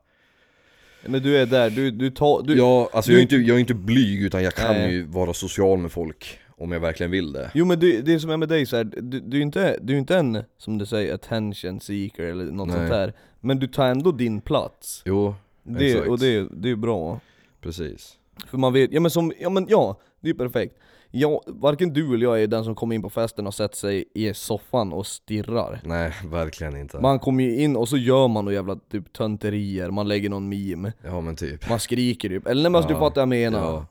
men 1.07 1.23
du 1.23 1.37
är 1.39 1.47
där, 1.47 1.71
du, 1.71 1.91
du 1.91 2.11
tar, 2.11 2.43
du, 2.43 2.57
Ja, 2.57 2.91
alltså 2.93 3.11
du- 3.11 3.15
jag, 3.15 3.19
är 3.19 3.23
inte, 3.23 3.37
jag 3.37 3.57
är 3.57 3.61
inte 3.61 3.75
blyg 3.75 4.23
utan 4.23 4.43
jag 4.43 4.55
kan 4.55 4.75
Nej. 4.75 4.93
ju 4.93 5.03
vara 5.07 5.35
social 5.35 5.79
med 5.79 5.93
folk 5.93 6.39
Om 6.49 6.73
jag 6.73 6.81
verkligen 6.81 7.11
vill 7.11 7.33
det. 7.33 7.51
Jo 7.55 7.65
men 7.65 7.81
du, 7.81 8.03
det 8.03 8.21
som 8.21 8.31
är 8.31 8.37
med 8.37 8.49
dig 8.49 8.67
så 8.67 8.77
här, 8.77 8.85
du, 8.85 9.21
du 9.21 9.39
är 9.39 9.43
inte, 9.43 9.79
du 9.83 9.95
är 9.95 9.99
inte 9.99 10.17
en, 10.17 10.45
som 10.59 10.79
du 10.79 10.87
säger, 10.87 11.15
attention 11.15 11.81
seeker 11.81 12.23
eller 12.23 12.45
något 12.45 12.69
Nej. 12.69 12.77
sånt 12.77 12.91
där. 12.91 13.13
Men 13.41 13.59
du 13.59 13.67
tar 13.67 13.87
ändå 13.87 14.13
din 14.13 14.41
plats. 14.41 15.03
Jo, 15.05 15.35
det, 15.63 15.91
Exakt. 15.91 16.09
Och 16.09 16.19
det, 16.19 16.49
det 16.53 16.71
är 16.71 16.77
bra. 16.77 17.21
Precis. 17.61 18.19
För 18.47 18.59
man 18.59 18.73
vet, 18.73 18.93
ja 18.93 19.01
men 19.01 19.11
som, 19.11 19.33
ja 19.41 19.51
men 19.51 19.67
ja, 19.69 20.01
det 20.23 20.31
är 20.31 20.35
perfekt. 20.35 20.77
Ja, 21.11 21.43
Varken 21.47 21.93
du 21.93 22.15
eller 22.15 22.27
jag 22.27 22.43
är 22.43 22.47
den 22.47 22.65
som 22.65 22.75
kommer 22.75 22.95
in 22.95 23.03
på 23.03 23.11
festen 23.11 23.47
och 23.47 23.55
sätter 23.55 23.77
sig 23.77 24.05
i 24.15 24.35
soffan 24.35 24.93
och 24.93 25.07
stirrar. 25.07 25.81
Nej, 25.85 26.13
verkligen 26.25 26.77
inte. 26.77 27.01
Man 27.01 27.19
kommer 27.19 27.45
ju 27.45 27.63
in 27.63 27.77
och 27.77 27.89
så 27.89 27.97
gör 27.97 28.29
man 28.29 28.45
några 28.45 28.55
jävla 28.55 28.77
typ 28.77 29.13
tönterier, 29.13 29.91
man 29.91 30.09
lägger 30.09 30.31
någon 30.31 30.49
meme. 30.49 30.93
Ja 31.05 31.21
men 31.21 31.37
typ. 31.37 31.69
Man 31.69 31.81
skriker 31.81 32.29
typ, 32.29 32.47
eller 32.47 32.63
nej 32.63 32.71
men 32.71 32.75
alltså, 32.75 32.93
Ja, 32.93 32.97
du 32.97 33.01
fattar 33.01 33.27
vad 33.27 33.37
jag 33.37 33.53
menar. 33.53 33.61
Ja. 33.61 33.87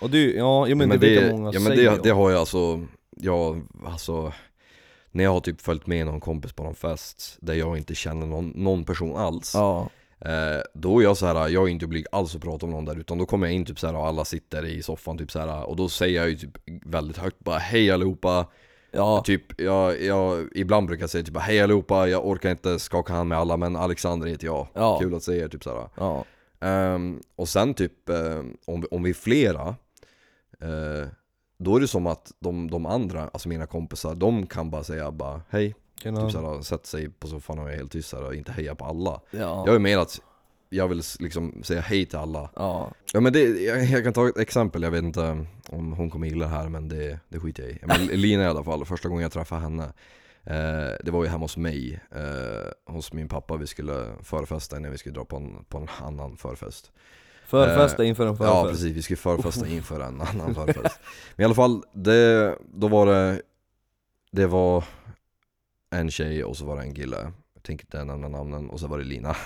Och 0.00 0.10
det, 0.10 0.32
ja, 0.32 0.68
ja 0.68 0.74
men, 0.74 0.88
men 0.88 1.00
det 1.00 1.06
vet 1.06 1.20
det, 1.20 1.26
jag 1.26 1.32
många 1.32 1.50
ja, 1.52 1.60
men 1.60 1.76
säger 1.76 1.90
det, 1.90 2.00
det 2.02 2.10
har 2.10 2.30
jag 2.30 2.40
alltså, 2.40 2.86
jag, 3.16 3.62
alltså 3.86 4.32
När 5.10 5.24
jag 5.24 5.30
har 5.30 5.40
typ 5.40 5.60
följt 5.60 5.86
med 5.86 6.06
någon 6.06 6.20
kompis 6.20 6.52
på 6.52 6.62
någon 6.62 6.74
fest 6.74 7.38
Där 7.40 7.54
jag 7.54 7.76
inte 7.76 7.94
känner 7.94 8.26
någon, 8.26 8.48
någon 8.48 8.84
person 8.84 9.16
alls 9.16 9.52
Ja, 9.54 9.88
Då 10.74 10.98
är 10.98 11.02
jag 11.04 11.16
så 11.16 11.26
här, 11.26 11.48
jag 11.48 11.64
är 11.64 11.68
inte 11.68 11.86
blyg 11.86 12.06
alls 12.12 12.34
att 12.34 12.42
prata 12.42 12.66
om 12.66 12.72
någon 12.72 12.84
där 12.84 12.98
Utan 12.98 13.18
då 13.18 13.26
kommer 13.26 13.46
jag 13.46 13.54
in 13.54 13.64
typ 13.64 13.78
så 13.78 13.86
här 13.86 13.96
och 13.96 14.06
alla 14.06 14.24
sitter 14.24 14.64
i 14.66 14.82
soffan 14.82 15.18
typ 15.18 15.30
så 15.30 15.38
här 15.38 15.68
Och 15.68 15.76
då 15.76 15.88
säger 15.88 16.20
jag 16.20 16.30
ju 16.30 16.36
typ 16.36 16.58
väldigt 16.84 17.16
högt 17.18 17.38
bara 17.38 17.58
Hej 17.58 17.90
allihopa. 17.90 18.46
Ja, 18.92 19.22
Typ, 19.26 19.60
jag, 19.60 20.02
jag, 20.02 20.48
ibland 20.54 20.86
brukar 20.86 21.02
jag 21.02 21.10
säga 21.10 21.24
typ 21.24 21.36
Hej 21.38 21.60
allihopa, 21.62 22.08
jag 22.08 22.26
orkar 22.26 22.50
inte 22.50 22.78
skaka 22.78 23.12
hand 23.12 23.28
med 23.28 23.38
alla 23.38 23.56
men 23.56 23.76
Alexander 23.76 24.26
heter 24.28 24.46
jag. 24.46 24.66
Ja. 24.74 24.98
Kul 25.00 25.14
att 25.14 25.22
se 25.22 25.38
er 25.38 25.48
typ 25.48 25.64
såhär 25.64 25.88
ja, 25.96 26.24
Ehm, 26.62 27.20
Och 27.36 27.48
sen 27.48 27.74
typ, 27.74 28.08
ehm, 28.08 28.56
om, 28.66 28.80
vi- 28.80 28.88
om 28.90 29.02
vi 29.02 29.10
är 29.10 29.14
flera 29.14 29.74
eh, 30.60 31.08
Då 31.58 31.76
är 31.76 31.80
det 31.80 31.88
som 31.88 32.06
att 32.06 32.32
de, 32.40 32.70
de 32.70 32.86
andra, 32.86 33.22
alltså 33.32 33.48
mina 33.48 33.66
kompisar, 33.66 34.14
de 34.14 34.46
kan 34.46 34.70
bara 34.70 34.84
säga 34.84 35.10
bara 35.10 35.40
hej 35.50 35.74
Tjena. 36.02 36.20
Typ 36.22 36.32
såhär, 36.32 36.62
sätta 36.62 36.84
sig 36.84 37.10
på 37.10 37.28
soffan 37.28 37.58
och 37.58 37.70
är 37.70 37.76
helt 37.76 37.92
tyst 37.92 38.12
och 38.12 38.34
inte 38.34 38.52
heja 38.52 38.74
på 38.74 38.84
alla. 38.84 39.20
Ja, 39.30 39.64
Jag 39.66 39.74
är 39.74 39.78
mer 39.78 39.98
att 39.98 40.20
jag 40.68 40.88
vill 40.88 41.02
liksom 41.18 41.62
säga 41.62 41.80
hej 41.80 42.06
till 42.06 42.18
alla. 42.18 42.50
Ja, 42.56 42.92
Ja 43.12 43.20
men 43.20 43.32
det, 43.32 43.40
jag, 43.40 43.84
jag 43.84 44.04
kan 44.04 44.12
ta 44.12 44.28
ett 44.28 44.38
exempel, 44.38 44.82
jag 44.82 44.90
vet 44.90 45.04
inte 45.04 45.46
om 45.68 45.92
hon 45.92 46.10
kommer 46.10 46.26
gilla 46.26 46.44
det 46.44 46.50
här 46.50 46.68
men 46.68 46.88
det, 46.88 47.20
det 47.28 47.40
skiter 47.40 47.62
jag 47.62 47.72
i. 47.72 47.78
Men 47.82 48.06
Lina 48.20 48.42
i 48.42 48.46
alla 48.46 48.64
fall, 48.64 48.84
första 48.84 49.08
gången 49.08 49.22
jag 49.22 49.32
träffade 49.32 49.60
henne 49.60 49.84
eh, 50.44 50.96
Det 51.04 51.10
var 51.10 51.24
ju 51.24 51.30
hemma 51.30 51.44
hos 51.44 51.56
mig, 51.56 52.00
eh, 52.14 52.92
hos 52.92 53.12
min 53.12 53.28
pappa, 53.28 53.56
vi 53.56 53.66
skulle 53.66 54.06
förfesta 54.22 54.76
innan 54.76 54.90
vi 54.90 54.98
skulle 54.98 55.14
dra 55.14 55.24
på 55.24 55.36
en, 55.36 55.64
på 55.64 55.78
en 55.78 55.88
annan 56.06 56.36
förfest. 56.36 56.92
Förfesta 57.46 58.02
Eh, 58.02 58.08
inför 58.08 58.26
en 58.26 58.36
förfest. 58.36 58.54
Ja 58.54 58.68
precis, 58.70 58.96
vi 58.96 59.02
skulle 59.02 59.16
förfesta 59.16 59.66
inför 59.68 60.00
en 60.00 60.20
annan 60.20 60.54
förfest. 60.54 61.00
Men 61.36 61.42
i 61.42 61.44
alla 61.44 61.54
fall, 61.54 61.82
det, 61.92 62.56
då 62.74 62.88
var 62.88 63.06
det 63.06 63.42
Det 64.32 64.46
var 64.46 64.84
en 65.90 66.10
tjej 66.10 66.44
och 66.44 66.56
så 66.56 66.64
var 66.64 66.76
det 66.76 66.82
en 66.82 66.94
kille. 66.94 67.32
Jag 67.54 67.62
tänker 67.62 67.84
inte 67.84 68.04
nämna 68.04 68.28
namnen 68.28 68.70
och 68.70 68.80
så 68.80 68.86
var 68.86 68.98
det 68.98 69.04
Lina. 69.04 69.36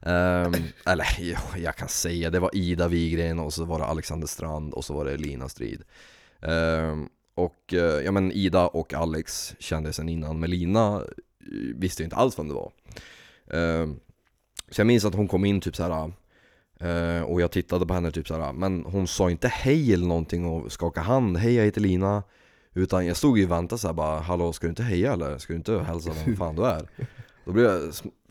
Um, 0.00 0.54
eller 0.86 1.06
ja, 1.20 1.38
jag 1.56 1.76
kan 1.76 1.88
säga, 1.88 2.30
det 2.30 2.40
var 2.40 2.50
Ida 2.56 2.88
Wigren 2.88 3.38
och 3.38 3.54
så 3.54 3.64
var 3.64 3.78
det 3.78 3.84
Alexander 3.84 4.26
Strand 4.26 4.74
och 4.74 4.84
så 4.84 4.94
var 4.94 5.04
det 5.04 5.16
Lina 5.16 5.48
Strid. 5.48 5.82
Um, 6.40 7.08
och 7.34 7.74
eh, 7.74 8.04
ja 8.04 8.12
men 8.12 8.32
Ida 8.32 8.66
och 8.66 8.94
Alex 8.94 9.54
kände 9.58 9.92
sen 9.92 10.08
innan, 10.08 10.40
men 10.40 10.50
Lina 10.50 10.96
eh, 10.96 11.74
visste 11.74 12.02
ju 12.02 12.04
inte 12.04 12.16
alls 12.16 12.38
vem 12.38 12.48
det 12.48 12.54
var. 12.54 12.72
Um, 13.46 14.00
så 14.70 14.80
jag 14.80 14.86
minns 14.86 15.04
att 15.04 15.14
hon 15.14 15.28
kom 15.28 15.44
in 15.44 15.60
typ 15.60 15.76
såhär 15.76 16.12
uh, 16.82 16.88
eh, 16.90 17.22
och 17.22 17.40
jag 17.40 17.50
tittade 17.50 17.86
på 17.86 17.94
henne 17.94 18.10
typ 18.10 18.28
såhär, 18.28 18.52
men 18.52 18.84
hon 18.84 19.06
sa 19.06 19.30
inte 19.30 19.48
hej 19.48 19.94
eller 19.94 20.06
någonting 20.06 20.46
och 20.46 20.72
skakade 20.72 21.06
hand, 21.06 21.36
hej 21.36 21.54
jag 21.54 21.64
heter 21.64 21.80
Lina. 21.80 22.22
Utan 22.74 23.06
jag 23.06 23.16
stod 23.16 23.38
ju 23.38 23.44
och 23.44 23.50
väntade 23.50 23.78
såhär 23.78 23.94
bara, 23.94 24.20
hallå 24.20 24.52
ska 24.52 24.66
du 24.66 24.70
inte 24.70 24.82
heja 24.82 25.12
eller? 25.12 25.38
Ska 25.38 25.52
du 25.52 25.56
inte 25.56 25.78
hälsa 25.78 26.10
vem 26.26 26.36
fan 26.36 26.56
du 26.56 26.66
är? 26.66 26.88
Då 27.44 27.52
blev 27.52 27.64
jag, 27.66 27.80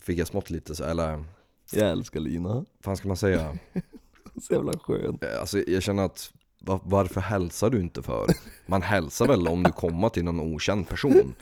fick 0.01 0.19
jag 0.19 0.27
smått 0.27 0.49
lite 0.49 0.75
så, 0.75 0.83
eller 0.83 1.23
Jag 1.71 1.89
älskar 1.89 2.19
Lina. 2.19 2.65
fan 2.83 2.97
ska 2.97 3.07
man 3.07 3.17
säga? 3.17 3.57
Så 4.41 4.53
jävla 4.53 4.73
skön. 4.79 5.17
Eh, 5.21 5.39
Alltså 5.39 5.59
jag 5.59 5.83
känner 5.83 6.03
att 6.05 6.31
va- 6.59 6.79
varför 6.83 7.21
hälsar 7.21 7.69
du 7.69 7.79
inte 7.79 8.01
för? 8.01 8.27
Man 8.65 8.81
hälsar 8.81 9.27
väl 9.27 9.47
om 9.47 9.63
du 9.63 9.71
kommer 9.71 10.09
till 10.09 10.23
någon 10.23 10.39
okänd 10.39 10.89
person? 10.89 11.35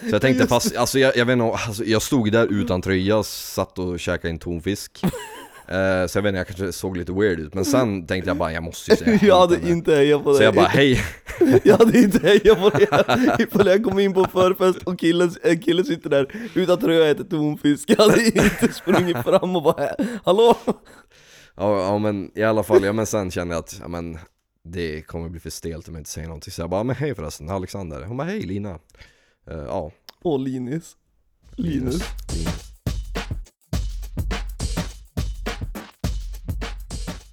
Så 0.00 0.08
jag 0.10 0.20
tänkte 0.20 0.46
fast, 0.46 0.76
alltså 0.76 0.98
jag, 0.98 1.16
jag 1.16 1.24
vet 1.26 1.32
inte, 1.32 1.44
alltså, 1.44 1.84
jag 1.84 2.02
stod 2.02 2.32
där 2.32 2.46
utan 2.46 2.82
tröja, 2.82 3.22
satt 3.22 3.78
och 3.78 4.00
käkade 4.00 4.28
en 4.30 4.38
tonfisk 4.38 5.02
Eh, 5.72 6.06
Så 6.06 6.18
jag 6.18 6.22
vet 6.22 6.28
inte, 6.28 6.38
jag 6.38 6.46
kanske 6.46 6.72
såg 6.72 6.96
lite 6.96 7.12
weird 7.12 7.40
ut, 7.40 7.54
men 7.54 7.64
sen 7.64 8.06
tänkte 8.06 8.30
jag 8.30 8.36
bara 8.36 8.52
jag 8.52 8.62
måste 8.62 8.90
ju 8.90 8.96
säga 8.96 9.18
Jag 9.22 9.40
hade 9.40 9.56
henne. 9.56 9.70
inte 9.70 9.94
hejat 9.94 10.24
på 10.24 10.28
dig. 10.30 10.36
Så 10.38 10.42
jag 10.44 10.54
bara 10.54 10.66
hej, 10.66 11.00
Jag 11.64 11.78
hade 11.78 11.98
inte 11.98 12.18
hejat 12.26 12.58
på 12.60 12.70
dig 12.70 12.86
ifall 13.38 13.66
jag 13.66 13.84
kom 13.84 13.98
in 13.98 14.14
på 14.14 14.24
förfest 14.24 14.78
och 14.84 14.98
killen, 14.98 15.34
en 15.42 15.58
kille 15.60 15.84
sitter 15.84 16.10
där 16.10 16.50
utan 16.54 16.78
tröja 16.80 17.00
och 17.00 17.06
äter 17.06 17.24
tonfisk. 17.24 17.90
Jag 17.90 17.96
hade 17.96 18.24
inte 18.26 18.68
sprungit 18.74 19.16
fram 19.18 19.56
och 19.56 19.62
bara 19.62 19.88
Hallå? 20.24 20.56
ja, 21.56 21.80
ja 21.80 21.98
men 21.98 22.30
i 22.34 22.42
alla 22.42 22.62
fall, 22.62 22.84
ja 22.84 22.92
men 22.92 23.06
sen 23.06 23.30
kände 23.30 23.54
jag 23.54 23.60
att, 23.60 23.76
ja 23.80 23.88
men 23.88 24.18
det 24.64 25.02
kommer 25.02 25.28
bli 25.28 25.40
för 25.40 25.50
stelt 25.50 25.88
om 25.88 25.94
jag 25.94 26.00
inte 26.00 26.10
säger 26.10 26.28
någonting 26.28 26.52
Så 26.52 26.62
jag 26.62 26.70
bara, 26.70 26.82
men 26.84 26.96
hej 26.96 27.14
förresten, 27.14 27.50
Alexander 27.50 28.02
Hon 28.04 28.16
bara, 28.16 28.28
hej 28.28 28.40
Lina 28.42 28.78
Eh, 29.50 29.56
Ja, 29.66 29.90
Åh 30.22 30.40
Linus. 30.40 30.96
Linus. 31.56 32.02
Linus. 32.34 32.71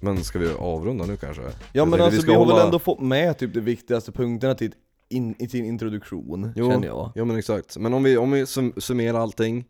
Men 0.00 0.24
ska 0.24 0.38
vi 0.38 0.48
avrunda 0.58 1.06
nu 1.06 1.16
kanske? 1.16 1.42
Ja 1.72 1.84
men 1.84 2.00
alltså 2.00 2.16
vi, 2.16 2.22
ska 2.22 2.32
har 2.32 2.38
väl 2.38 2.48
hålla- 2.52 2.64
ändå 2.64 2.78
fått 2.78 3.00
med 3.00 3.38
typ 3.38 3.54
de 3.54 3.60
viktigaste 3.60 4.12
punkterna 4.12 4.54
till, 4.54 4.74
in, 5.08 5.34
i 5.38 5.48
sin 5.48 5.64
introduktion, 5.64 6.52
Jo, 6.56 6.70
känner 6.70 6.86
jag. 6.86 7.12
Ja 7.14 7.24
men 7.24 7.36
exakt, 7.38 7.76
men 7.76 7.94
om 7.94 8.02
vi, 8.02 8.16
om 8.16 8.30
vi 8.30 8.46
sum, 8.46 8.72
summerar 8.76 9.18
allting 9.18 9.64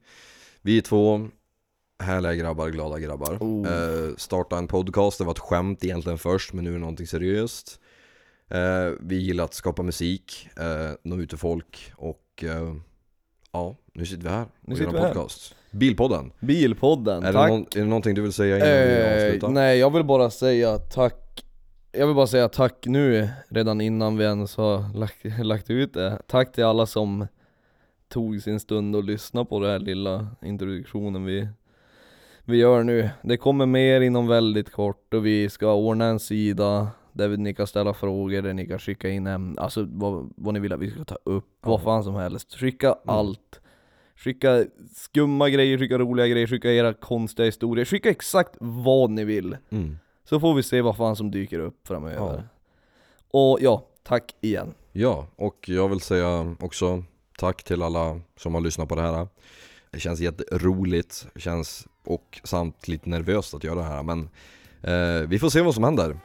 Vi 0.63 0.83
två 0.83 1.29
härliga 2.03 2.35
grabbar, 2.35 2.69
glada 2.69 2.99
grabbar 2.99 3.37
Oh. 3.41 3.67
eh, 3.69 4.15
Starta 4.17 4.59
en 4.59 4.67
podcast, 4.67 5.19
det 5.19 5.25
var 5.25 5.33
ett 5.33 5.39
skämt 5.39 5.85
egentligen 5.85 6.19
först 6.19 6.53
men 6.53 6.65
nu 6.65 6.71
är 6.71 6.75
det 6.75 6.81
någonting 6.81 7.07
seriöst 7.07 7.81
eh, 8.51 8.93
Vi 9.01 9.17
gillar 9.17 9.45
att 9.45 9.55
skapa 9.55 9.83
musik, 9.83 10.49
eh, 10.59 10.95
nå 11.03 11.17
ut 11.17 11.29
till 11.29 11.39
folk 11.39 11.93
och 11.97 12.45
eh, 12.45 12.75
ja, 13.53 13.77
nu 13.93 14.07
sitter 14.07 14.23
vi 14.23 14.29
här 14.29 14.47
Nu 14.61 14.77
sitter 14.77 14.93
vi 14.93 14.99
här. 14.99 15.09
podcast 15.09 15.55
Bilpodden, 15.71 16.33
Bilpodden, 16.41 17.23
är 17.23 17.27
det, 17.27 17.33
tack. 17.33 17.51
någon, 17.51 17.61
är 17.61 17.79
det 17.81 17.85
någonting 17.85 18.15
du 18.15 18.23
vill 18.23 18.33
säga 18.33 18.57
innan 18.57 18.69
vi 18.69 19.01
Eh, 19.01 19.27
avslutar? 19.27 19.49
nej, 19.49 19.79
jag 19.79 19.93
vill 19.93 20.05
bara 20.05 20.31
säga 20.31 20.79
tack 20.79 21.45
Jag 21.93 22.07
vill 22.07 22.17
bara 22.17 22.27
säga 22.27 22.49
tack 22.49 22.87
nu, 22.87 23.29
redan 23.49 23.81
innan 23.81 24.17
vi 24.17 24.25
ens 24.25 24.57
har 24.57 24.97
lagt, 24.99 25.25
lagt 25.45 25.71
ut 25.71 25.95
det 25.95 26.19
Tack 26.27 26.53
till 26.53 26.65
alla 26.65 26.87
som 26.87 27.27
tog 28.09 28.43
sin 28.43 28.61
stund 28.61 28.97
och 28.97 29.05
lyssnade 29.05 29.47
på 29.47 29.61
den 29.61 29.71
här 29.71 29.79
lilla 29.79 30.27
introduktionen 30.43 31.25
vi, 31.25 31.49
vi 32.45 32.57
gör 32.57 32.83
nu 32.83 33.11
Det 33.23 33.37
kommer 33.37 33.67
mer 33.67 34.01
inom 34.01 34.27
väldigt 34.29 34.71
kort 34.73 35.15
och 35.15 35.27
vi 35.27 35.51
ska 35.51 35.73
ordna 35.75 36.05
en 36.05 36.21
sida 36.21 36.89
där 37.13 37.29
ni 37.29 37.55
kan 37.55 37.67
ställa 37.67 37.95
frågor, 37.95 38.43
där 38.43 38.53
ni 38.55 38.67
kan 38.67 38.79
skicka 38.79 39.09
in 39.09 39.27
ämnen, 39.27 39.59
alltså 39.59 39.87
vad, 39.91 40.33
vad 40.37 40.55
ni 40.55 40.61
vill 40.61 40.73
att 40.73 40.81
vi 40.81 40.91
ska 40.91 41.05
ta 41.05 41.19
upp, 41.25 41.49
vad 41.61 41.81
Ja. 41.81 41.85
fan 41.85 42.05
som 42.05 42.15
helst 42.15 42.55
Skicka 42.55 42.97
allt 43.07 43.61
Skicka 44.17 44.65
skumma 44.97 45.49
grejer, 45.51 45.79
skicka 45.79 45.99
roliga 45.99 46.27
grejer, 46.27 46.47
skicka 46.47 46.73
era 46.73 46.95
konstiga 46.95 47.47
historier, 47.47 47.85
skicka 47.85 48.11
exakt 48.11 48.57
vad 48.61 49.11
ni 49.11 49.25
vill 49.25 49.57
Mm. 49.71 49.99
Så 50.25 50.41
får 50.41 50.55
vi 50.55 50.63
se 50.63 50.81
vad 50.83 50.97
fan 50.97 51.17
som 51.17 51.31
dyker 51.31 51.59
upp 51.59 51.87
framöver 51.89 52.17
Ja. 52.17 52.43
Och 53.31 53.59
ja, 53.61 53.87
tack 54.03 54.35
igen 54.41 54.75
Ja, 54.93 55.27
och 55.37 55.69
jag 55.69 55.89
vill 55.89 56.01
säga 56.01 56.57
också 56.61 57.05
tack 57.39 57.63
till 57.65 57.83
alla 57.83 58.21
som 58.37 58.55
har 58.55 58.61
lyssnat 58.61 58.89
på 58.89 58.95
det 58.95 59.03
här. 59.03 59.29
Det 59.91 60.01
känns 60.01 60.21
jätteroligt, 60.21 61.27
känns 61.37 61.87
och 62.05 62.41
samt 62.45 62.89
lite 62.89 63.09
nervöst 63.09 63.55
att 63.55 63.65
göra 63.65 63.75
det 63.75 63.83
här 63.83 64.03
men 64.03 64.29
eh, 64.83 65.29
vi 65.29 65.39
får 65.39 65.49
se 65.51 65.61
vad 65.61 65.75
som 65.75 65.85
händer. 65.85 66.17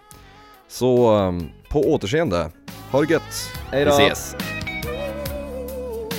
Så 0.68 1.18
eh, 1.18 1.32
på 1.70 1.80
återseende, 1.80 2.52
ha 2.92 3.02
det 3.02 3.14
gött! 3.14 3.52
Hej 3.72 3.86
då. 3.86 3.98
Vi 3.98 4.04
ses! 4.04 4.36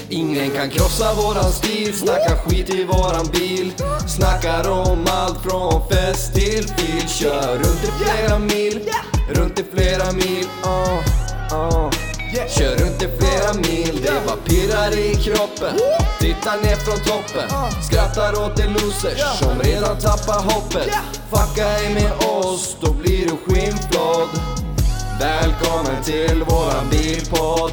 Ingen 0.08 0.50
kan 0.50 0.70
krossa 0.70 1.14
våran 1.14 1.52
stil, 1.52 1.94
snackar 1.94 2.36
skit 2.36 2.74
i 2.74 2.84
våran 2.84 3.26
bil 3.32 3.72
Snackar 4.06 4.70
om 4.70 5.06
allt 5.06 5.42
från 5.42 5.88
fest 5.88 6.34
till 6.34 6.68
fil 6.68 7.08
Kör 7.08 7.54
runt 7.54 7.84
i 7.84 8.04
flera 8.04 8.38
mil, 8.38 8.80
runt 9.34 9.58
i 9.58 9.64
flera 9.74 10.12
mil 10.12 10.44
uh, 10.64 10.98
uh. 11.52 12.05
Kör 12.36 12.76
runt 12.76 13.02
i 13.02 13.08
flera 13.18 13.52
mil, 13.54 14.02
det 14.02 14.12
bara 14.26 14.36
pirrar 14.36 14.98
i 14.98 15.14
kroppen. 15.14 15.78
Tittar 16.20 16.56
ner 16.56 16.76
från 16.76 16.96
toppen, 16.96 17.48
skrattar 17.82 18.32
åt 18.44 18.56
de 18.56 18.66
losers 18.66 19.38
som 19.38 19.60
redan 19.60 19.98
tappar 19.98 20.42
hoppet. 20.54 20.90
Fucka 21.30 21.68
ej 21.68 21.94
med 21.94 22.12
oss, 22.28 22.76
då 22.80 22.92
blir 22.92 23.24
du 23.26 23.36
skinnflådd. 23.36 24.28
Välkommen 25.20 26.02
till 26.04 26.44
våran 26.48 26.90
bilpodd. 26.90 27.72